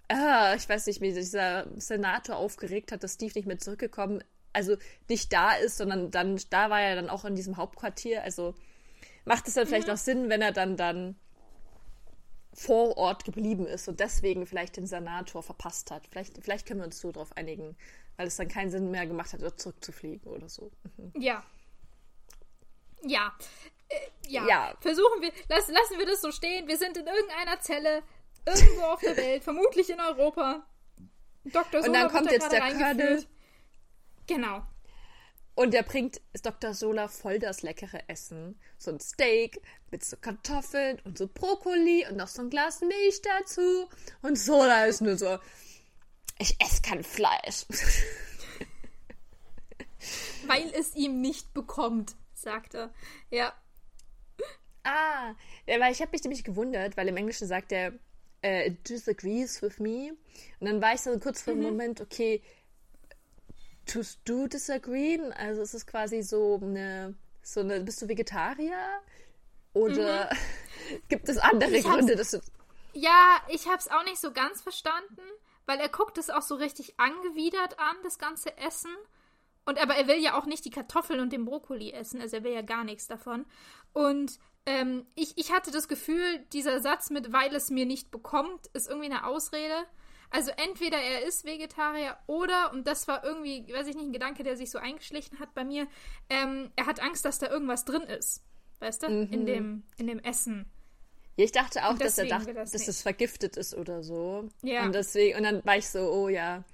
[0.09, 4.77] äh, ich weiß nicht, wie dieser Senator aufgeregt hat, dass Steve nicht mehr zurückgekommen, also
[5.09, 8.23] nicht da ist, sondern dann, da war er dann auch in diesem Hauptquartier.
[8.23, 8.55] Also
[9.25, 9.95] macht es dann vielleicht mhm.
[9.95, 11.17] auch Sinn, wenn er dann dann
[12.55, 16.07] vor Ort geblieben ist und deswegen vielleicht den Senator verpasst hat.
[16.09, 17.77] Vielleicht, vielleicht können wir uns so darauf einigen,
[18.17, 20.71] weil es dann keinen Sinn mehr gemacht hat, zurückzufliegen oder so.
[20.97, 21.13] Mhm.
[21.21, 21.43] Ja.
[23.03, 23.33] Ja.
[23.89, 23.97] Äh,
[24.29, 24.47] ja.
[24.47, 24.75] ja.
[24.81, 26.69] Versuchen wir, lass, lassen wir das so stehen.
[26.69, 28.03] Wir sind in irgendeiner Zelle,
[28.47, 30.67] irgendwo auf der Welt, vermutlich in Europa.
[31.45, 31.83] Dr.
[31.83, 33.25] Sola und dann kommt jetzt der Colonel.
[34.27, 34.63] Genau.
[35.55, 36.73] Und er bringt Dr.
[36.73, 38.59] Sola voll das leckere Essen.
[38.79, 43.21] So ein Steak mit so Kartoffeln und so Brokkoli und noch so ein Glas Milch
[43.23, 43.89] dazu.
[44.23, 45.39] Und Sola ist nur so,
[46.39, 47.67] ich esse kein Fleisch.
[50.47, 52.93] Weil es ihm nicht bekommt, sagt er.
[53.31, 53.53] Ja.
[54.85, 55.37] Ah,
[55.67, 57.93] weil ich habe mich nämlich gewundert, weil im Englischen sagt er,
[58.45, 60.17] uh, disagrees with me.
[60.59, 61.69] Und dann war ich so kurz vor dem mhm.
[61.69, 62.43] Moment, okay,
[63.87, 65.33] tust du disagreeen?
[65.33, 69.01] Also ist es quasi so eine, so eine, bist du Vegetarier?
[69.75, 71.03] Oder mhm.
[71.09, 72.41] gibt es andere Gründe, dass du.
[72.93, 75.23] Ja, ich habe es auch nicht so ganz verstanden,
[75.67, 78.95] weil er guckt es auch so richtig angewidert an, das ganze Essen.
[79.65, 82.45] Und aber er will ja auch nicht die Kartoffeln und den Brokkoli essen, also er
[82.45, 83.47] will ja gar nichts davon.
[83.93, 88.67] Und ähm, ich, ich hatte das Gefühl, dieser Satz mit, weil es mir nicht bekommt,
[88.75, 89.75] ist irgendwie eine Ausrede.
[90.33, 94.43] Also entweder er ist Vegetarier oder, und das war irgendwie, weiß ich nicht, ein Gedanke,
[94.43, 95.87] der sich so eingeschlichen hat bei mir,
[96.31, 98.43] ähm, er hat Angst, dass da irgendwas drin ist.
[98.81, 99.11] Weißt du?
[99.11, 99.33] Mhm.
[99.33, 100.65] In, dem, in dem Essen.
[101.37, 104.49] Ja, ich dachte auch, dass er dachte, das dass es vergiftet ist oder so.
[104.63, 104.85] Ja.
[104.85, 106.65] Und deswegen, und dann war ich so, oh ja,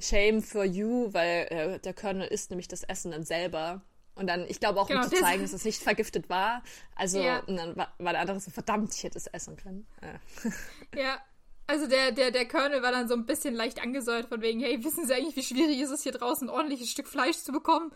[0.00, 3.82] shame for you, weil äh, der Colonel isst nämlich das Essen dann selber.
[4.14, 6.64] Und dann, ich glaube auch, genau, um zu zeigen, dass es nicht vergiftet war.
[6.96, 7.38] Also, ja.
[7.46, 9.86] und dann war, war, der andere so, verdammt, ich hätte es essen können.
[10.02, 11.00] Ja.
[11.00, 11.18] ja.
[11.68, 14.82] Also der, der, der Colonel war dann so ein bisschen leicht angesäuert von wegen, hey,
[14.82, 17.92] wissen Sie eigentlich, wie schwierig ist es hier draußen ein ordentliches Stück Fleisch zu bekommen?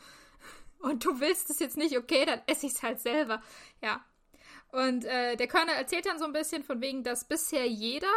[0.81, 3.43] Und du willst es jetzt nicht, okay, dann esse ich es halt selber.
[3.81, 4.05] Ja.
[4.73, 8.13] Und äh, der Colonel erzählt dann so ein bisschen von wegen, dass bisher jeder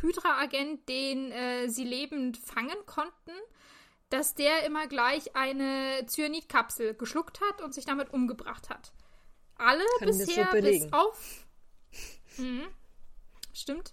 [0.00, 3.32] Hydra-Agent, den äh, sie lebend fangen konnten,
[4.10, 8.92] dass der immer gleich eine Cyanidkapsel geschluckt hat und sich damit umgebracht hat.
[9.56, 11.46] Alle Können bisher so bis auf.
[12.36, 12.68] Mhm.
[13.52, 13.92] Stimmt.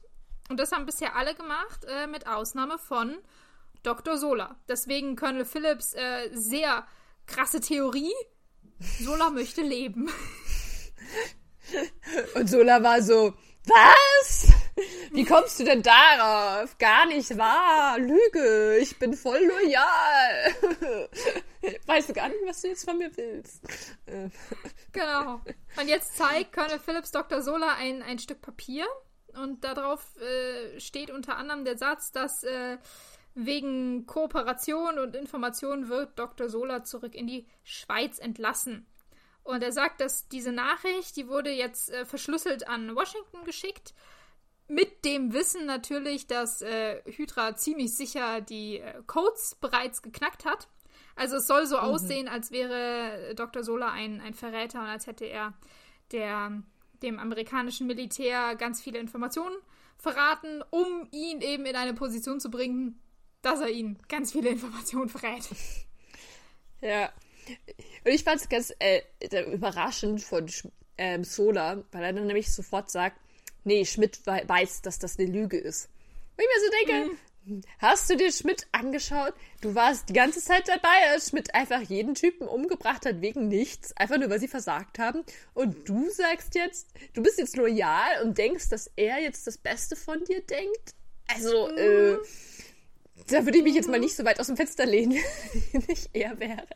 [0.49, 3.17] Und das haben bisher alle gemacht, äh, mit Ausnahme von
[3.83, 4.17] Dr.
[4.17, 4.55] Sola.
[4.67, 6.87] Deswegen Colonel Phillips äh, sehr
[7.25, 8.13] krasse Theorie.
[8.99, 10.09] Sola möchte leben.
[12.35, 13.33] Und Sola war so,
[13.65, 14.47] was?
[15.11, 16.77] Wie kommst du denn darauf?
[16.77, 17.97] Gar nicht wahr.
[17.99, 18.77] Lüge.
[18.77, 21.09] Ich bin voll loyal.
[21.85, 23.61] Weißt du gar nicht, was du jetzt von mir willst.
[24.93, 25.41] Genau.
[25.79, 27.41] Und jetzt zeigt Colonel Phillips Dr.
[27.41, 28.85] Sola ein, ein Stück Papier.
[29.43, 32.77] Und darauf äh, steht unter anderem der Satz, dass äh,
[33.35, 36.49] wegen Kooperation und Information wird Dr.
[36.49, 38.85] Sola zurück in die Schweiz entlassen.
[39.43, 43.93] Und er sagt, dass diese Nachricht, die wurde jetzt äh, verschlüsselt an Washington geschickt.
[44.67, 50.67] Mit dem Wissen natürlich, dass äh, Hydra ziemlich sicher die äh, Codes bereits geknackt hat.
[51.15, 51.83] Also es soll so mhm.
[51.83, 53.63] aussehen, als wäre Dr.
[53.63, 55.53] Sola ein, ein Verräter und als hätte er
[56.11, 56.61] der,
[57.03, 59.55] dem amerikanischen Militär ganz viele Informationen
[59.97, 62.99] verraten, um ihn eben in eine Position zu bringen,
[63.41, 65.47] dass er ihnen ganz viele Informationen verrät.
[66.81, 67.11] Ja,
[68.05, 69.01] und ich fand es ganz äh,
[69.51, 70.47] überraschend von
[70.97, 73.19] ähm, Sola, weil er dann nämlich sofort sagt,
[73.63, 75.89] nee, Schmidt weiß, dass das eine Lüge ist.
[76.37, 77.17] Und ich mir so denke, mhm.
[77.79, 79.33] Hast du dir Schmidt angeschaut?
[79.61, 83.95] Du warst die ganze Zeit dabei, als Schmidt einfach jeden Typen umgebracht hat wegen nichts,
[83.97, 85.23] einfach nur, weil sie versagt haben.
[85.53, 89.95] Und du sagst jetzt, du bist jetzt loyal und denkst, dass er jetzt das Beste
[89.95, 90.93] von dir denkt?
[91.27, 92.17] Also, äh,
[93.27, 95.13] da würde ich mich jetzt mal nicht so weit aus dem Fenster lehnen,
[95.71, 96.67] wie ich eher wäre.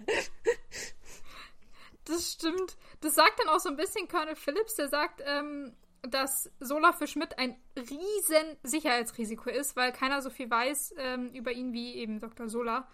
[2.06, 2.78] Das stimmt.
[3.02, 5.74] Das sagt dann auch so ein bisschen Colonel Phillips, der sagt, ähm,
[6.04, 11.52] dass Sola für Schmidt ein riesen Sicherheitsrisiko ist, weil keiner so viel weiß ähm, über
[11.52, 12.50] ihn wie eben Dr.
[12.50, 12.88] Sola.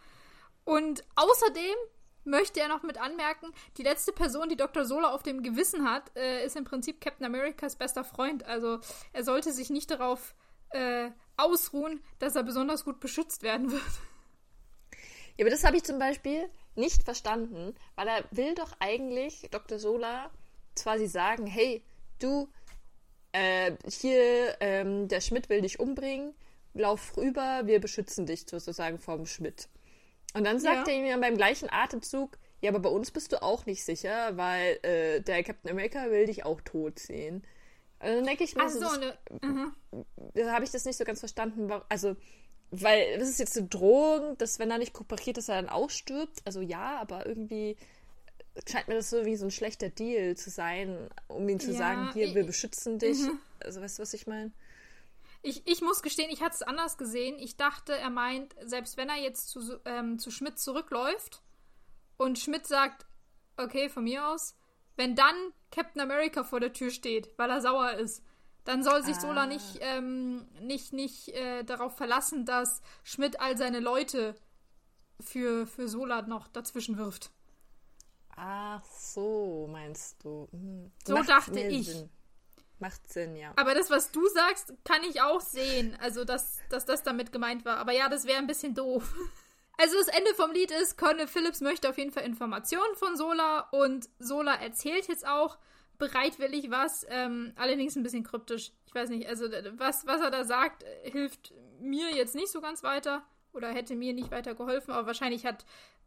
[0.66, 1.76] Und außerdem
[2.26, 4.86] möchte er noch mit anmerken, die letzte Person, die Dr.
[4.86, 8.44] Sola auf dem Gewissen hat, äh, ist im Prinzip Captain Americas bester Freund.
[8.46, 8.80] Also
[9.14, 10.36] er sollte sich nicht darauf
[10.72, 13.82] äh, ausruhen, dass er besonders gut beschützt werden wird.
[15.38, 19.80] Ja, aber das habe ich zum Beispiel nicht verstanden, weil er will doch eigentlich Dr.
[19.80, 20.32] Sola
[20.76, 21.84] quasi sagen, hey,
[22.20, 22.50] du,
[23.38, 26.34] äh, hier, ähm, der Schmidt will dich umbringen,
[26.74, 29.70] lauf rüber, wir beschützen dich sozusagen vom Schmidt.
[30.34, 30.94] Und dann sagt ja.
[30.94, 34.80] er ihm beim gleichen Atemzug, ja, aber bei uns bist du auch nicht sicher, weil
[34.82, 37.44] äh, der Captain America will dich auch tot sehen.
[38.00, 39.18] Also dann denke ich mir, Ach so, ne,
[40.34, 41.72] uh habe ich das nicht so ganz verstanden.
[41.90, 42.16] Also,
[42.72, 45.90] weil das ist jetzt eine Drohung, dass wenn er nicht kooperiert, dass er dann auch
[45.90, 46.42] stirbt.
[46.46, 47.78] Also ja, aber irgendwie
[48.68, 51.78] scheint mir das so wie so ein schlechter Deal zu sein, um ihm zu ja,
[51.78, 53.20] sagen, hier, wir beschützen dich.
[53.20, 53.40] Mhm.
[53.64, 54.52] Also weißt du, was ich meine?
[55.42, 57.38] Ich, ich muss gestehen, ich hatte es anders gesehen.
[57.40, 61.42] Ich dachte, er meint, selbst wenn er jetzt zu, ähm, zu Schmidt zurückläuft
[62.18, 63.06] und Schmidt sagt,
[63.58, 64.56] okay, von mir aus,
[64.96, 65.36] wenn dann
[65.72, 68.24] Captain America vor der Tür steht, weil er sauer ist,
[68.64, 69.22] dann soll sich ah.
[69.22, 74.36] Sola nicht, ähm, nicht, nicht äh, darauf verlassen, dass Schmidt all seine Leute
[75.22, 77.32] für, für Sola noch dazwischen wirft.
[78.38, 80.48] Ach so, meinst du.
[80.52, 80.92] Hm.
[81.06, 81.88] So Macht dachte ich.
[81.88, 82.10] Sinn.
[82.80, 83.52] Macht Sinn, ja.
[83.56, 85.98] Aber das, was du sagst, kann ich auch sehen.
[86.00, 87.78] Also, dass, dass das damit gemeint war.
[87.78, 89.14] Aber ja, das wäre ein bisschen doof.
[89.80, 93.60] Also das Ende vom Lied ist, Colonel Phillips möchte auf jeden Fall Informationen von Sola
[93.70, 95.60] und Sola erzählt jetzt auch
[96.00, 98.72] bereitwillig was, ähm, allerdings ein bisschen kryptisch.
[98.88, 99.46] Ich weiß nicht, also
[99.78, 103.24] was, was er da sagt, hilft mir jetzt nicht so ganz weiter
[103.54, 105.64] oder hätte mir nicht weiter geholfen, aber wahrscheinlich hat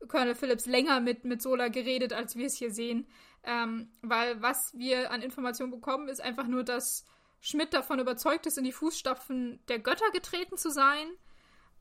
[0.09, 3.07] Colonel Phillips länger mit, mit Sola geredet, als wir es hier sehen.
[3.43, 7.07] Ähm, weil was wir an Informationen bekommen, ist einfach nur, dass
[7.41, 11.09] Schmidt davon überzeugt ist, in die Fußstapfen der Götter getreten zu sein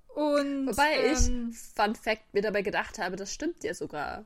[0.09, 4.25] und, Wobei ähm, ich, Fun Fact, mir dabei gedacht habe, das stimmt ja sogar.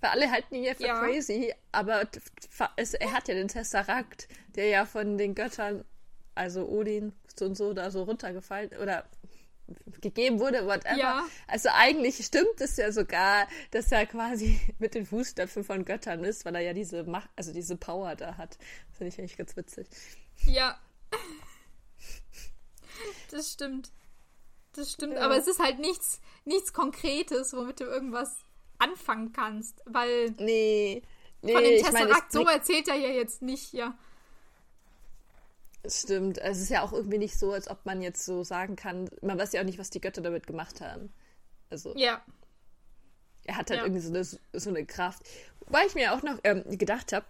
[0.00, 1.00] Weil alle halten ihn ja für ja.
[1.00, 2.02] crazy, aber
[2.76, 5.84] es, er hat ja den Tesseract, der ja von den Göttern,
[6.34, 9.04] also Odin so und so, da so runtergefallen oder
[10.00, 10.96] gegeben wurde, whatever.
[10.96, 11.26] Ja.
[11.46, 16.44] Also eigentlich stimmt es ja sogar, dass er quasi mit den Fußstöpfen von Göttern ist,
[16.44, 18.58] weil er ja diese Macht, also diese Power da hat.
[18.88, 19.86] Das finde ich eigentlich ganz witzig.
[20.46, 20.78] Ja.
[23.30, 23.92] Das stimmt.
[24.72, 25.20] Das stimmt, ja.
[25.20, 28.36] aber es ist halt nichts, nichts Konkretes, womit du irgendwas
[28.78, 30.30] anfangen kannst, weil.
[30.38, 31.02] Nee.
[31.42, 33.98] nee von dem Tesseract, so erzählt er ja jetzt nicht, ja.
[35.86, 36.38] Stimmt.
[36.38, 39.38] Es ist ja auch irgendwie nicht so, als ob man jetzt so sagen kann, man
[39.38, 41.12] weiß ja auch nicht, was die Götter damit gemacht haben.
[41.70, 41.94] Also.
[41.96, 42.22] Ja.
[43.44, 43.86] Er hat halt ja.
[43.86, 45.22] irgendwie so eine, so eine Kraft.
[45.60, 47.24] Wobei ich mir auch noch ähm, gedacht habe,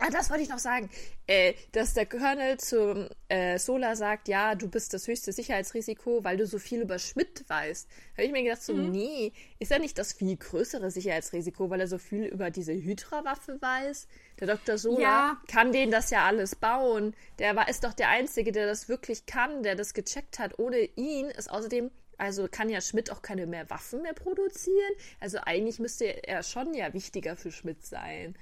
[0.00, 0.88] Ah, das wollte ich noch sagen.
[1.26, 6.36] Äh, dass der Colonel zum äh, Sola sagt, ja, du bist das höchste Sicherheitsrisiko, weil
[6.36, 7.88] du so viel über Schmidt weißt.
[8.12, 8.90] Habe ich mir gedacht, so, mhm.
[8.90, 13.60] nee, ist er nicht das viel größere Sicherheitsrisiko, weil er so viel über diese Hydra-Waffe
[13.60, 14.08] weiß?
[14.40, 14.78] Der Dr.
[14.78, 15.42] Sola ja.
[15.48, 17.14] kann den das ja alles bauen.
[17.38, 20.58] Der war, ist doch der Einzige, der das wirklich kann, der das gecheckt hat.
[20.58, 24.92] Ohne ihn ist außerdem also kann ja Schmidt auch keine mehr Waffen mehr produzieren.
[25.20, 28.34] Also eigentlich müsste er schon ja wichtiger für Schmidt sein.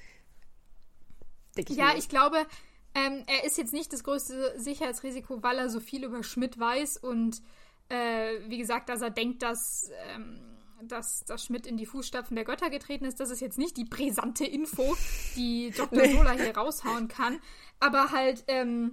[1.59, 1.99] Ich ja, mir.
[1.99, 2.47] ich glaube,
[2.95, 6.97] ähm, er ist jetzt nicht das größte Sicherheitsrisiko, weil er so viel über Schmidt weiß
[6.97, 7.43] und
[7.89, 10.41] äh, wie gesagt, dass er denkt, dass, ähm,
[10.83, 13.21] dass, dass Schmidt in die Fußstapfen der Götter getreten ist.
[13.21, 14.97] Das ist jetzt nicht die brisante Info,
[15.37, 16.03] die Dr.
[16.03, 16.17] Nee.
[16.17, 17.39] Sola hier raushauen kann.
[17.81, 18.93] Aber halt, ähm,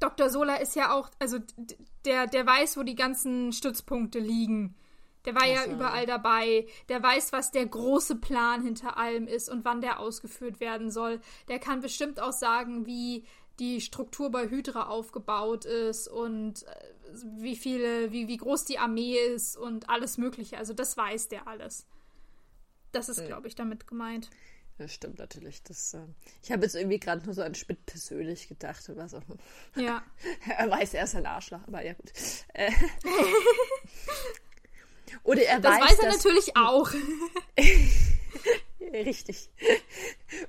[0.00, 0.30] Dr.
[0.30, 1.38] Sola ist ja auch, also
[2.04, 4.74] der, der weiß, wo die ganzen Stützpunkte liegen.
[5.28, 6.66] Der war ja überall dabei.
[6.88, 11.20] Der weiß, was der große Plan hinter allem ist und wann der ausgeführt werden soll.
[11.48, 13.26] Der kann bestimmt auch sagen, wie
[13.58, 16.70] die Struktur bei Hydra aufgebaut ist und äh,
[17.40, 20.56] wie viele, wie, wie groß die Armee ist und alles Mögliche.
[20.56, 21.84] Also das weiß der alles.
[22.92, 23.26] Das ist, ja.
[23.26, 24.30] glaube ich, damit gemeint.
[24.78, 25.62] Das stimmt natürlich.
[25.62, 26.06] Das, äh,
[26.42, 28.82] ich habe jetzt irgendwie gerade nur so an Schmidt persönlich gedacht.
[28.96, 29.22] Was auch,
[29.76, 30.02] ja.
[30.56, 32.12] er weiß, er ist ein Arschloch, aber ja gut.
[32.54, 32.70] Äh,
[35.22, 36.90] oder er das weiß, weiß er natürlich auch.
[38.92, 39.50] Richtig.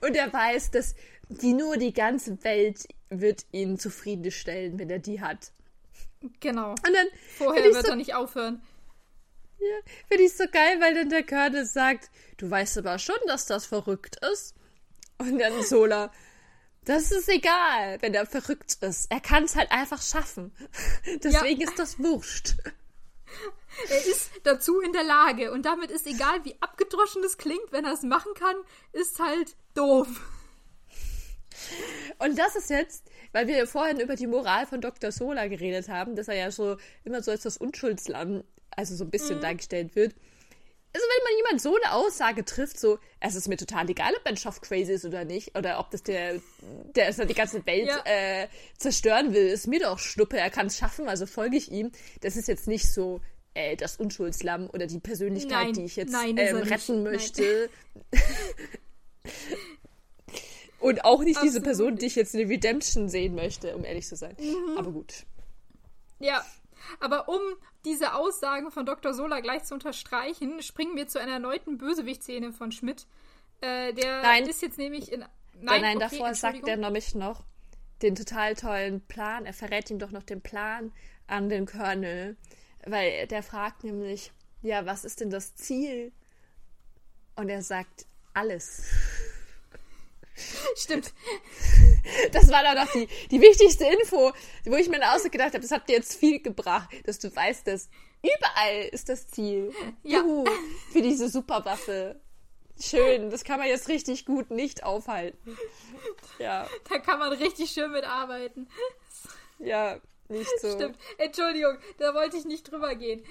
[0.01, 0.95] Und er weiß, dass
[1.30, 5.51] die nur die ganze Welt wird ihn zufriedenstellen, wenn er die hat.
[6.39, 6.72] Genau.
[6.72, 7.07] Und dann
[7.38, 8.62] Vorher wird so, er nicht aufhören.
[9.60, 13.45] Ja, finde ich so geil, weil dann der Curtis sagt, du weißt aber schon, dass
[13.45, 14.55] das verrückt ist.
[15.18, 16.12] Und dann Sola,
[16.86, 19.12] das ist egal, wenn er verrückt ist.
[19.12, 20.51] Er kann es halt einfach schaffen.
[21.24, 21.68] Deswegen ja.
[21.68, 22.55] ist das wurscht.
[23.89, 25.51] Er ist dazu in der Lage.
[25.51, 28.55] Und damit ist egal, wie abgedroschen es klingt, wenn er es machen kann,
[28.91, 30.07] ist halt doof.
[32.19, 35.11] Und das ist jetzt, weil wir vorhin über die Moral von Dr.
[35.11, 38.43] Sola geredet haben, dass er ja so immer so als das Unschuldslamm
[38.75, 39.41] also so ein bisschen mhm.
[39.41, 40.15] dargestellt wird.
[40.91, 44.25] Also wenn man jemand so eine Aussage trifft, so, es ist mir total egal, ob
[44.25, 46.41] mein Stoff crazy ist oder nicht, oder ob das der,
[46.95, 48.01] der ist die ganze Welt ja.
[48.05, 51.91] äh, zerstören will, ist mir doch Schnuppe, er kann es schaffen, also folge ich ihm.
[52.21, 53.21] Das ist jetzt nicht so
[53.54, 57.70] äh, das Unschuldslamm oder die Persönlichkeit, nein, die ich jetzt nein, ähm, retten möchte.
[60.80, 61.54] Und auch nicht Absolut.
[61.54, 64.36] diese Person, die ich jetzt in Redemption sehen möchte, um ehrlich zu sein.
[64.39, 64.78] Mhm.
[64.78, 65.26] Aber gut.
[66.20, 66.45] Ja,
[67.00, 67.41] aber um
[67.86, 69.14] diese Aussagen von Dr.
[69.14, 73.08] Sola gleich zu unterstreichen, springen wir zu einer erneuten Bösewicht-Szene von Schmidt.
[73.62, 74.45] Äh, der nein.
[74.45, 75.26] ist jetzt nämlich in.
[75.62, 77.43] Nein, nein, okay, davor sagt er nämlich noch
[78.02, 79.45] den total tollen Plan.
[79.45, 80.93] Er verrät ihm doch noch den Plan
[81.28, 82.38] an den Colonel.
[82.86, 86.11] Weil der fragt nämlich, ja, was ist denn das Ziel?
[87.36, 88.84] Und er sagt, alles.
[90.75, 91.13] Stimmt.
[92.32, 94.32] Das war dann noch die, die wichtigste Info,
[94.65, 97.34] wo ich mir auch so gedacht habe, das hat dir jetzt viel gebracht, dass du
[97.34, 97.89] weißt, dass
[98.21, 99.73] überall ist das Ziel.
[100.03, 100.19] Ja.
[100.19, 100.45] Juhu,
[100.91, 102.19] für diese Superwaffe.
[102.82, 105.57] Schön, das kann man jetzt richtig gut nicht aufhalten.
[106.39, 106.67] Ja.
[106.89, 108.69] Da kann man richtig schön mitarbeiten.
[109.59, 109.99] Ja,
[110.30, 110.71] nicht so.
[110.71, 110.97] Stimmt.
[111.17, 113.23] Entschuldigung, da wollte ich nicht drüber gehen.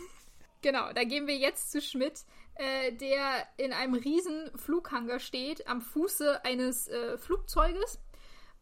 [0.62, 2.24] genau, da gehen wir jetzt zu Schmidt
[2.56, 7.98] äh, der in einem riesen Flughanger steht, am Fuße eines äh, Flugzeuges.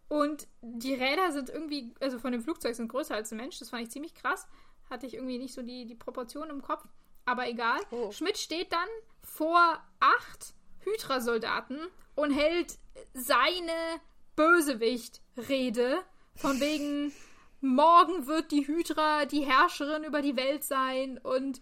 [0.08, 3.58] Und die Räder sind irgendwie, also von dem Flugzeug sind größer als ein Mensch.
[3.58, 4.46] Das fand ich ziemlich krass.
[4.90, 6.84] Hatte ich irgendwie nicht so die, die Proportion im Kopf.
[7.24, 7.80] Aber egal.
[7.90, 8.10] Oh.
[8.12, 8.88] Schmidt steht dann
[9.22, 11.78] vor acht Hydra-Soldaten
[12.14, 12.78] und hält
[13.14, 14.00] seine
[14.36, 16.02] Bösewicht-Rede.
[16.34, 17.12] Von wegen,
[17.62, 21.60] morgen wird die Hydra die Herrscherin über die Welt sein und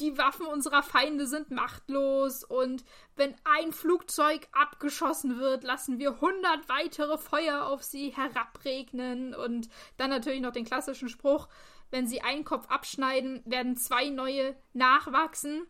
[0.00, 2.84] die Waffen unserer Feinde sind machtlos und
[3.14, 9.68] wenn ein Flugzeug abgeschossen wird, lassen wir 100 weitere Feuer auf sie herabregnen und
[9.98, 11.48] dann natürlich noch den klassischen Spruch,
[11.90, 15.66] wenn sie einen Kopf abschneiden, werden zwei neue nachwachsen.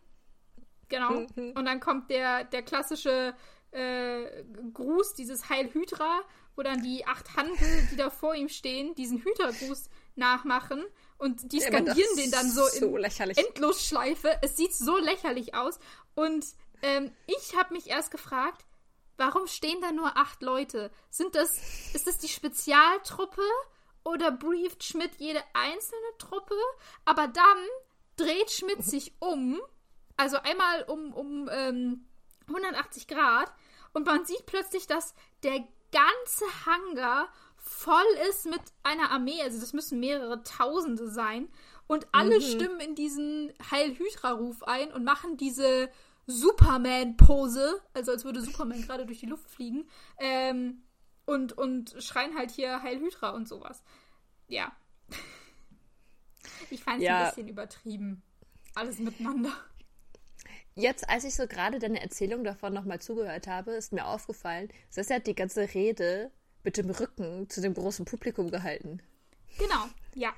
[0.87, 1.25] Genau.
[1.35, 1.51] Mhm.
[1.55, 3.35] Und dann kommt der, der klassische
[3.71, 4.43] äh,
[4.73, 6.21] Gruß, dieses Heil Hydra,
[6.55, 10.83] wo dann die acht Handel, die da vor ihm stehen, diesen Hydra-Gruß nachmachen
[11.17, 13.37] und die skandieren den dann so, so in lächerlich.
[13.37, 14.39] Endlosschleife.
[14.41, 15.79] Es sieht so lächerlich aus.
[16.15, 16.45] Und
[16.81, 18.65] ähm, ich habe mich erst gefragt,
[19.17, 20.91] warum stehen da nur acht Leute?
[21.09, 21.49] Sind das,
[21.93, 23.41] ist das die Spezialtruppe
[24.03, 26.55] oder brieft Schmidt jede einzelne Truppe?
[27.05, 27.67] Aber dann
[28.17, 29.61] dreht Schmidt sich um,
[30.17, 32.05] also einmal um, um ähm,
[32.47, 33.51] 180 Grad,
[33.93, 35.63] und man sieht plötzlich, dass der
[35.93, 41.47] ganze Hangar voll ist mit einer Armee, also das müssen mehrere Tausende sein,
[41.87, 42.41] und alle mhm.
[42.41, 45.89] stimmen in diesen Heil Hydra-Ruf ein und machen diese
[46.27, 49.87] Superman-Pose, also als würde Superman gerade durch die Luft fliegen,
[50.19, 50.83] ähm,
[51.25, 53.83] und, und schreien halt hier Heil Hydra und sowas.
[54.47, 54.71] Ja.
[56.69, 57.19] Ich fand es ja.
[57.19, 58.23] ein bisschen übertrieben.
[58.73, 59.51] Alles miteinander.
[60.75, 65.09] Jetzt, als ich so gerade deine Erzählung davon nochmal zugehört habe, ist mir aufgefallen, dass
[65.09, 66.31] er die ganze Rede
[66.63, 69.01] mit dem Rücken zu dem großen Publikum gehalten.
[69.57, 70.33] Genau, ja.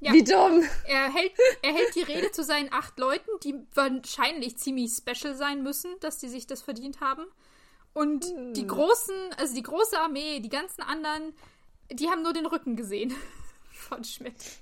[0.00, 0.12] ja.
[0.12, 0.64] Wie dumm!
[0.84, 5.62] Er hält, er hält die Rede zu seinen acht Leuten, die wahrscheinlich ziemlich special sein
[5.62, 7.24] müssen, dass die sich das verdient haben.
[7.92, 8.54] Und hm.
[8.54, 11.34] die großen, also die große Armee, die ganzen anderen,
[11.92, 13.14] die haben nur den Rücken gesehen
[13.72, 14.60] von Schmidt.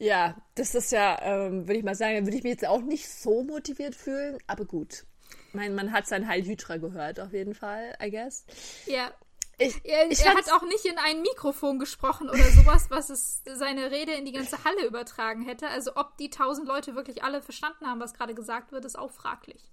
[0.00, 3.06] Ja, das ist ja, ähm, würde ich mal sagen, würde ich mich jetzt auch nicht
[3.06, 5.04] so motiviert fühlen, aber gut.
[5.48, 8.46] Ich meine, man hat sein Heil Hydra gehört, auf jeden Fall, I guess.
[8.86, 9.12] Ja.
[9.58, 13.42] Ich, er, ich er hat auch nicht in ein Mikrofon gesprochen oder sowas, was es
[13.44, 15.68] seine Rede in die ganze Halle übertragen hätte.
[15.68, 19.10] Also ob die tausend Leute wirklich alle verstanden haben, was gerade gesagt wird, ist auch
[19.10, 19.70] fraglich.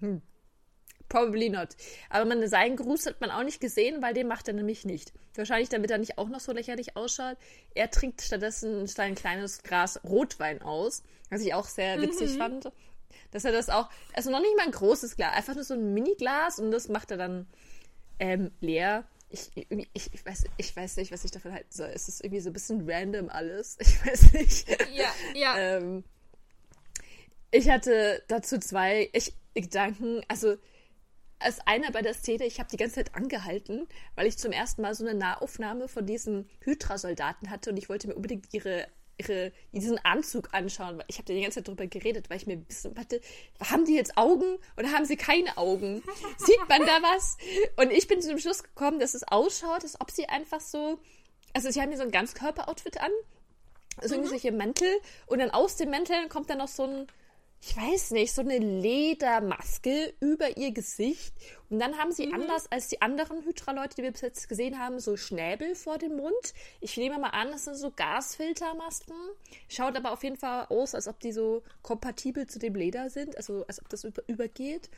[0.00, 0.22] Hm.
[1.12, 1.68] Probably not.
[2.08, 5.12] Aber man, seinen Gruß hat man auch nicht gesehen, weil den macht er nämlich nicht.
[5.34, 7.36] Wahrscheinlich, damit er nicht auch noch so lächerlich ausschaut.
[7.74, 12.38] Er trinkt stattdessen ein kleines Glas Rotwein aus, was ich auch sehr witzig mhm.
[12.38, 12.72] fand.
[13.30, 15.92] Dass er das auch, also noch nicht mal ein großes Glas, einfach nur so ein
[15.92, 17.46] Mini-Glas und das macht er dann
[18.18, 19.04] ähm, leer.
[19.28, 21.90] Ich, ich, ich, weiß, ich weiß nicht, was ich davon halten soll.
[21.94, 23.76] Es ist irgendwie so ein bisschen random alles.
[23.80, 24.66] Ich weiß nicht.
[24.94, 25.58] Ja, ja.
[25.58, 26.04] ähm,
[27.50, 29.10] ich hatte dazu zwei
[29.54, 30.22] Gedanken.
[30.28, 30.56] Also,
[31.42, 34.82] als einer bei der Szene, ich habe die ganze Zeit angehalten, weil ich zum ersten
[34.82, 38.86] Mal so eine Nahaufnahme von diesen Hydra-Soldaten hatte und ich wollte mir unbedingt ihre,
[39.18, 40.98] ihre, diesen Anzug anschauen.
[40.98, 43.20] Weil ich habe die ganze Zeit darüber geredet, weil ich mir ein bisschen, warte,
[43.60, 46.02] haben die jetzt Augen oder haben sie keine Augen?
[46.38, 47.36] Sieht man da was?
[47.76, 50.98] Und ich bin zu dem Schluss gekommen, dass es ausschaut, als ob sie einfach so,
[51.52, 53.10] also sie haben hier so ein Ganzkörper-Outfit an,
[53.98, 54.26] also mhm.
[54.26, 54.88] solche Mäntel
[55.26, 57.06] und dann aus den Mänteln kommt dann noch so ein
[57.64, 61.32] ich weiß nicht, so eine Ledermaske über ihr Gesicht.
[61.70, 62.34] Und dann haben sie mhm.
[62.34, 66.16] anders als die anderen Hydra-Leute, die wir bis jetzt gesehen haben, so Schnäbel vor dem
[66.16, 66.54] Mund.
[66.80, 69.14] Ich nehme mal an, das sind so Gasfiltermasken.
[69.68, 73.36] Schaut aber auf jeden Fall aus, als ob die so kompatibel zu dem Leder sind,
[73.36, 74.90] also als ob das über übergeht.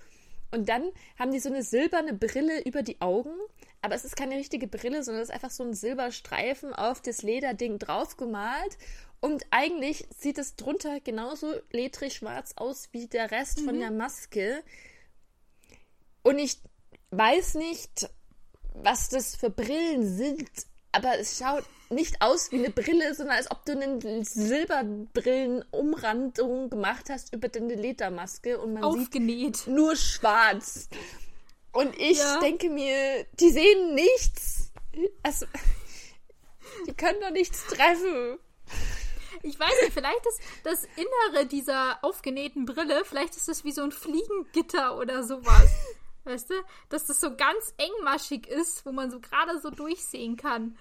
[0.50, 3.34] Und dann haben die so eine silberne Brille über die Augen,
[3.82, 7.22] aber es ist keine richtige Brille, sondern es ist einfach so ein Silberstreifen auf das
[7.22, 8.78] Lederding draufgemalt.
[9.24, 13.64] Und eigentlich sieht es drunter genauso ledrig schwarz aus wie der Rest mhm.
[13.64, 14.62] von der Maske.
[16.22, 16.60] Und ich
[17.10, 18.10] weiß nicht,
[18.74, 20.50] was das für Brillen sind,
[20.92, 27.08] aber es schaut nicht aus wie eine Brille, sondern als ob du eine Silberbrillenumrandung gemacht
[27.08, 29.56] hast über deine Ledermaske und man Aufgenäht.
[29.56, 30.90] sieht nur schwarz.
[31.72, 32.40] Und ich ja.
[32.40, 34.70] denke mir, die sehen nichts.
[35.22, 35.46] Also,
[36.86, 38.38] die können doch nichts treffen.
[39.44, 43.82] Ich weiß nicht, vielleicht ist das Innere dieser aufgenähten Brille, vielleicht ist das wie so
[43.82, 45.70] ein Fliegengitter oder sowas.
[46.24, 46.54] Weißt du?
[46.88, 50.78] Dass das so ganz engmaschig ist, wo man so gerade so durchsehen kann.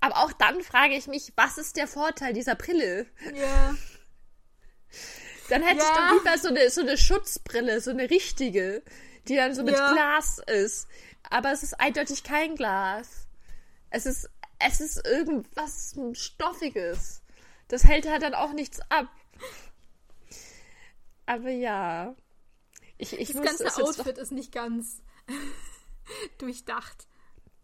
[0.00, 3.06] Aber auch dann frage ich mich, was ist der Vorteil dieser Brille?
[3.34, 3.74] Ja.
[5.48, 5.84] Dann hätte ja.
[5.84, 8.82] ich doch lieber so eine, so eine Schutzbrille, so eine richtige,
[9.28, 9.92] die dann so mit ja.
[9.92, 10.88] Glas ist.
[11.30, 13.26] Aber es ist eindeutig kein Glas.
[13.88, 17.22] Es ist es ist irgendwas Stoffiges.
[17.68, 19.08] Das hält halt dann auch nichts ab.
[21.26, 22.14] Aber ja.
[22.98, 25.02] Ich, ich das ganze Outfit ist nicht ganz
[26.38, 27.06] durchdacht.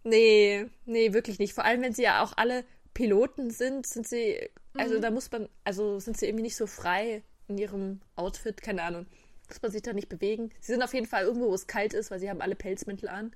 [0.03, 1.55] Nee, nee, wirklich nicht.
[1.55, 2.65] Vor allem, wenn sie ja auch alle
[2.95, 5.03] Piloten sind, sind sie, also mhm.
[5.03, 9.07] da muss man, also sind sie irgendwie nicht so frei in ihrem Outfit, keine Ahnung.
[9.49, 10.51] Muss man sich da nicht bewegen.
[10.61, 13.09] Sie sind auf jeden Fall irgendwo, wo es kalt ist, weil sie haben alle Pelzmäntel
[13.09, 13.35] an.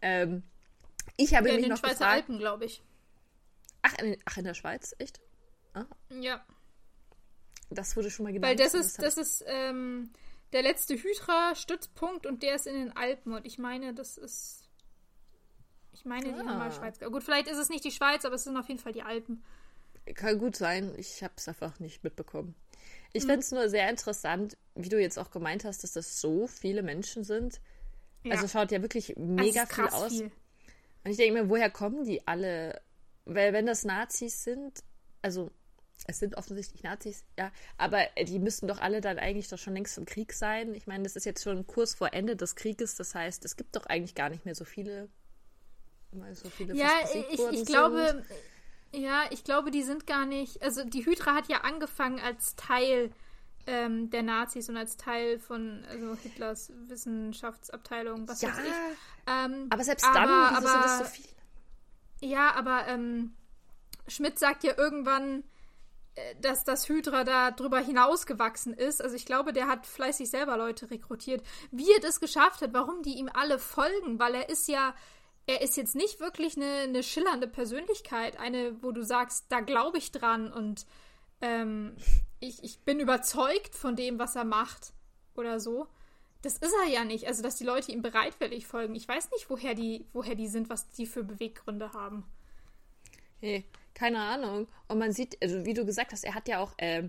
[0.00, 0.42] Ähm,
[1.16, 2.82] ich habe ja, mich in den noch Schweizer gefragt, Alpen, glaube ich.
[3.86, 4.94] Ach in, ach, in der Schweiz?
[4.98, 5.20] Echt?
[5.74, 5.84] Ah.
[6.10, 6.44] Ja.
[7.70, 8.50] Das wurde schon mal genannt.
[8.50, 10.10] Weil das ist, das ist ähm,
[10.52, 13.32] der letzte Hydra-Stützpunkt und der ist in den Alpen.
[13.32, 14.68] Und ich meine, das ist.
[15.92, 16.32] Ich meine, ah.
[16.32, 16.98] die haben mal Schweiz.
[16.98, 19.44] Gut, vielleicht ist es nicht die Schweiz, aber es sind auf jeden Fall die Alpen.
[20.14, 20.92] Kann gut sein.
[20.96, 22.54] Ich habe es einfach nicht mitbekommen.
[23.12, 23.28] Ich mhm.
[23.28, 26.82] finde es nur sehr interessant, wie du jetzt auch gemeint hast, dass das so viele
[26.82, 27.60] Menschen sind.
[28.22, 28.34] Ja.
[28.34, 30.12] Also schaut ja wirklich mega viel aus.
[30.12, 30.30] Viel.
[31.04, 32.80] Und ich denke mir, woher kommen die alle?
[33.26, 34.82] Weil wenn das Nazis sind,
[35.20, 35.50] also
[36.06, 39.98] es sind offensichtlich Nazis, ja, aber die müssten doch alle dann eigentlich doch schon längst
[39.98, 40.74] im Krieg sein.
[40.74, 43.74] Ich meine, das ist jetzt schon kurz vor Ende des Krieges, das heißt, es gibt
[43.76, 45.08] doch eigentlich gar nicht mehr so viele.
[46.32, 46.88] So viele ja,
[47.30, 48.24] ich, ich glaube,
[48.92, 50.62] ja, ich glaube, die sind gar nicht.
[50.62, 53.10] Also die Hydra hat ja angefangen als Teil
[53.66, 58.72] ähm, der Nazis und als Teil von also Hitlers Wissenschaftsabteilung, was ja, weiß ich.
[59.26, 61.35] Ähm, aber selbst dann, aber, aber, sind das so viele?
[62.26, 63.36] Ja, aber ähm,
[64.08, 65.44] Schmidt sagt ja irgendwann,
[66.16, 69.00] äh, dass das Hydra da drüber hinausgewachsen ist.
[69.00, 71.46] Also ich glaube, der hat fleißig selber Leute rekrutiert.
[71.70, 74.92] Wie er das geschafft hat, warum die ihm alle folgen, weil er ist ja,
[75.46, 79.98] er ist jetzt nicht wirklich eine, eine schillernde Persönlichkeit, eine, wo du sagst, da glaube
[79.98, 80.84] ich dran und
[81.40, 81.94] ähm,
[82.40, 84.94] ich, ich bin überzeugt von dem, was er macht
[85.36, 85.86] oder so.
[86.42, 87.26] Das ist er ja nicht.
[87.26, 88.94] Also, dass die Leute ihm bereitwillig folgen.
[88.94, 92.24] Ich weiß nicht, woher die, woher die sind, was die für Beweggründe haben.
[93.40, 93.64] Nee,
[93.94, 94.68] keine Ahnung.
[94.88, 97.08] Und man sieht, also wie du gesagt hast, er hat ja auch, äh,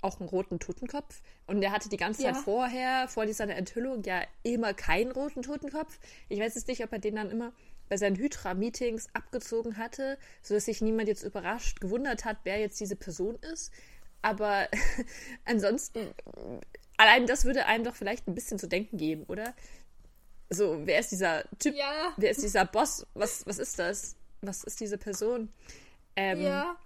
[0.00, 1.22] auch einen roten Totenkopf.
[1.46, 2.40] Und er hatte die ganze Zeit ja.
[2.40, 5.98] vorher, vor dieser Enthüllung, ja immer keinen roten Totenkopf.
[6.28, 7.52] Ich weiß jetzt nicht, ob er den dann immer
[7.88, 12.96] bei seinen Hydra-Meetings abgezogen hatte, sodass sich niemand jetzt überrascht gewundert hat, wer jetzt diese
[12.96, 13.70] Person ist.
[14.22, 14.68] Aber
[15.44, 16.14] ansonsten,
[17.02, 19.54] allein das würde einem doch vielleicht ein bisschen zu denken geben, oder?
[20.50, 21.74] So, wer ist dieser Typ?
[21.74, 22.12] Ja.
[22.16, 23.06] Wer ist dieser Boss?
[23.14, 24.16] Was, was ist das?
[24.42, 25.50] Was ist diese Person?
[26.16, 26.76] Ähm, ja.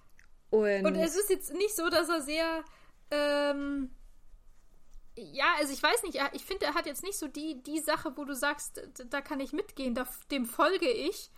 [0.51, 2.65] Und, und, es ist jetzt nicht so, dass er sehr.
[3.11, 3.91] Ähm,
[5.17, 8.17] ja, also ich weiß nicht, ich finde, er hat jetzt nicht so die, die Sache,
[8.17, 11.31] wo du sagst, da kann ich mitgehen, da, dem folge ich.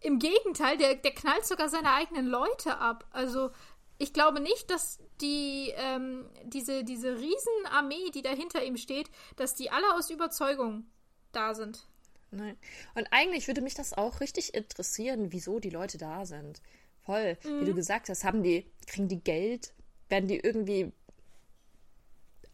[0.00, 3.06] Im Gegenteil, der, der knallt sogar seine eigenen Leute ab.
[3.12, 3.50] Also
[3.98, 9.54] ich glaube nicht, dass die, ähm, diese, diese Riesenarmee, die da hinter ihm steht, dass
[9.54, 10.86] die alle aus Überzeugung
[11.32, 11.86] da sind.
[12.30, 12.56] Nein.
[12.94, 16.60] Und eigentlich würde mich das auch richtig interessieren, wieso die Leute da sind.
[17.04, 17.38] Voll.
[17.44, 17.60] Mhm.
[17.60, 17.76] Wie du mhm.
[17.76, 19.72] gesagt hast, haben die, kriegen die Geld?
[20.08, 20.92] Werden die irgendwie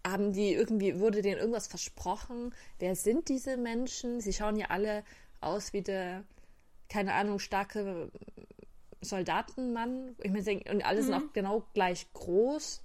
[0.05, 2.55] haben die irgendwie, wurde denen irgendwas versprochen?
[2.79, 4.21] Wer sind diese Menschen?
[4.21, 5.05] Sie schauen ja alle
[5.41, 6.25] aus wie der,
[6.89, 8.11] keine Ahnung, starke
[9.03, 10.17] Soldatenmann.
[10.23, 11.05] Ich meine, und alle mhm.
[11.05, 12.83] sind auch genau gleich groß.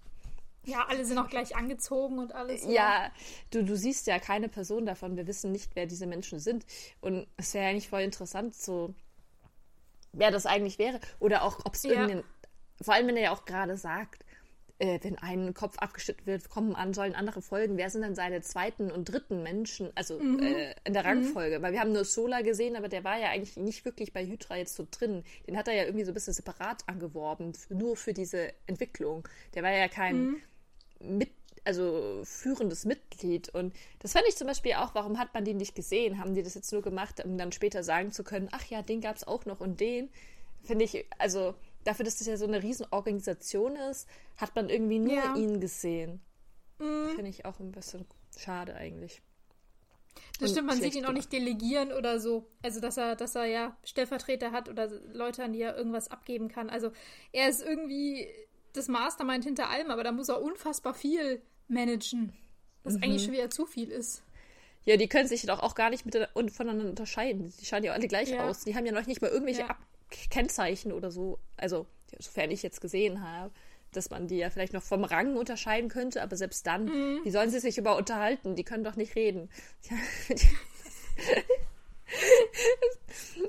[0.66, 2.66] Ja, alle sind auch gleich angezogen und alles.
[2.66, 3.12] Ja, ja
[3.52, 5.16] du, du siehst ja keine Person davon.
[5.16, 6.66] Wir wissen nicht, wer diese Menschen sind.
[7.00, 8.94] Und es wäre ja eigentlich voll interessant, so
[10.12, 11.00] wer das eigentlich wäre.
[11.20, 11.92] Oder auch, ob es ja.
[11.92, 12.24] irgendeinen.
[12.82, 14.26] Vor allem, wenn er ja auch gerade sagt,
[14.80, 17.78] äh, wenn ein Kopf abgeschnitten wird, kommen an, sollen andere folgen.
[17.78, 20.42] Wer sind dann seine zweiten und dritten Menschen, also mhm.
[20.42, 21.60] äh, in der Rangfolge?
[21.60, 21.64] Mhm.
[21.64, 24.58] Weil wir haben nur Sola gesehen, aber der war ja eigentlich nicht wirklich bei Hydra
[24.58, 25.24] jetzt so drin.
[25.48, 29.28] Den hat er ja irgendwie so ein bisschen separat angeworben, nur für diese Entwicklung.
[29.56, 30.42] Der war ja kein mhm.
[31.00, 31.30] mit
[31.66, 33.50] also führendes Mitglied.
[33.50, 36.18] Und das fand ich zum Beispiel auch, warum hat man den nicht gesehen?
[36.20, 39.02] Haben die das jetzt nur gemacht, um dann später sagen zu können, ach ja, den
[39.02, 40.10] gab es auch noch und den?
[40.64, 41.56] Finde ich, also
[41.88, 45.36] dafür, dass das ja so eine Riesenorganisation ist, hat man irgendwie nur ja.
[45.36, 46.20] ihn gesehen.
[46.80, 47.10] Mhm.
[47.16, 48.06] Finde ich auch ein bisschen
[48.38, 49.22] schade eigentlich.
[50.40, 52.48] Das stimmt, man sieht ihn auch nicht delegieren oder so.
[52.62, 56.48] Also, dass er, dass er ja Stellvertreter hat oder Leute, an die er irgendwas abgeben
[56.48, 56.70] kann.
[56.70, 56.92] Also,
[57.32, 58.28] er ist irgendwie
[58.74, 62.34] das Mastermind hinter allem, aber da muss er unfassbar viel managen.
[62.84, 63.04] Was mhm.
[63.04, 64.24] eigentlich schon wieder zu viel ist.
[64.86, 67.54] Ja, die können sich doch auch gar nicht miteinander, voneinander unterscheiden.
[67.60, 68.48] Die schauen ja alle gleich ja.
[68.48, 68.64] aus.
[68.64, 69.78] Die haben ja noch nicht mal irgendwelche ja.
[70.10, 71.40] Kennzeichen oder so.
[71.56, 71.88] Also,
[72.20, 73.52] sofern ich jetzt gesehen habe,
[73.92, 77.22] dass man die ja vielleicht noch vom Rang unterscheiden könnte, aber selbst dann, mhm.
[77.24, 78.56] wie sollen sie sich über unterhalten?
[78.56, 79.50] Die können doch nicht reden.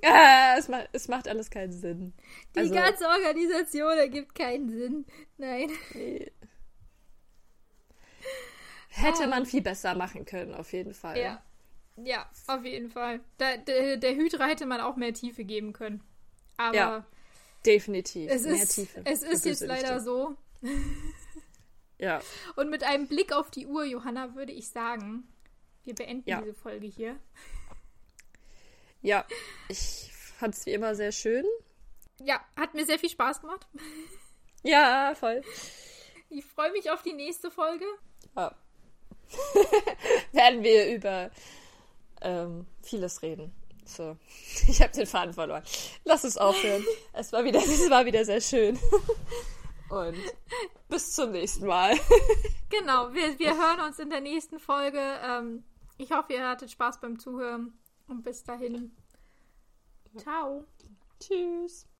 [0.05, 2.13] ah, es, macht, es macht alles keinen Sinn.
[2.55, 5.07] Die also, ganze Organisation ergibt keinen Sinn.
[5.37, 5.71] Nein.
[5.95, 6.31] Nee.
[8.89, 9.29] Hätte ah.
[9.29, 11.19] man viel besser machen können, auf jeden Fall.
[11.19, 11.43] Ja,
[11.97, 13.21] ja auf jeden Fall.
[13.37, 16.03] Da, der, der Hydra hätte man auch mehr Tiefe geben können.
[16.59, 17.07] Aber ja,
[17.65, 18.31] definitiv.
[18.31, 19.01] Es mehr ist, Tiefe.
[19.05, 20.37] Es ist jetzt leider so.
[21.99, 22.21] ja.
[22.57, 25.27] Und mit einem Blick auf die Uhr, Johanna, würde ich sagen,
[25.85, 26.41] wir beenden ja.
[26.41, 27.19] diese Folge hier.
[29.01, 29.25] Ja,
[29.69, 31.47] ich fand es wie immer sehr schön.
[32.21, 33.67] Ja, hat mir sehr viel Spaß gemacht.
[34.65, 35.43] Ja, voll.
[36.31, 37.85] Ich freue mich auf die nächste Folge.
[38.37, 38.55] Ja.
[40.33, 41.31] Werden wir über
[42.21, 43.55] ähm, vieles reden.
[43.89, 44.17] So,
[44.69, 45.63] ich habe den Faden verloren.
[46.05, 46.85] Lass es aufhören.
[47.13, 48.79] Es war wieder, es war wieder sehr schön.
[49.91, 50.17] Und
[50.89, 51.97] bis zum nächsten Mal.
[52.69, 55.01] Genau, wir, wir hören uns in der nächsten Folge.
[55.01, 55.65] Ähm,
[55.97, 57.73] ich hoffe, ihr hattet Spaß beim Zuhören.
[58.07, 58.95] Und bis dahin.
[60.17, 60.65] Ciao.
[61.19, 61.87] Tschüss.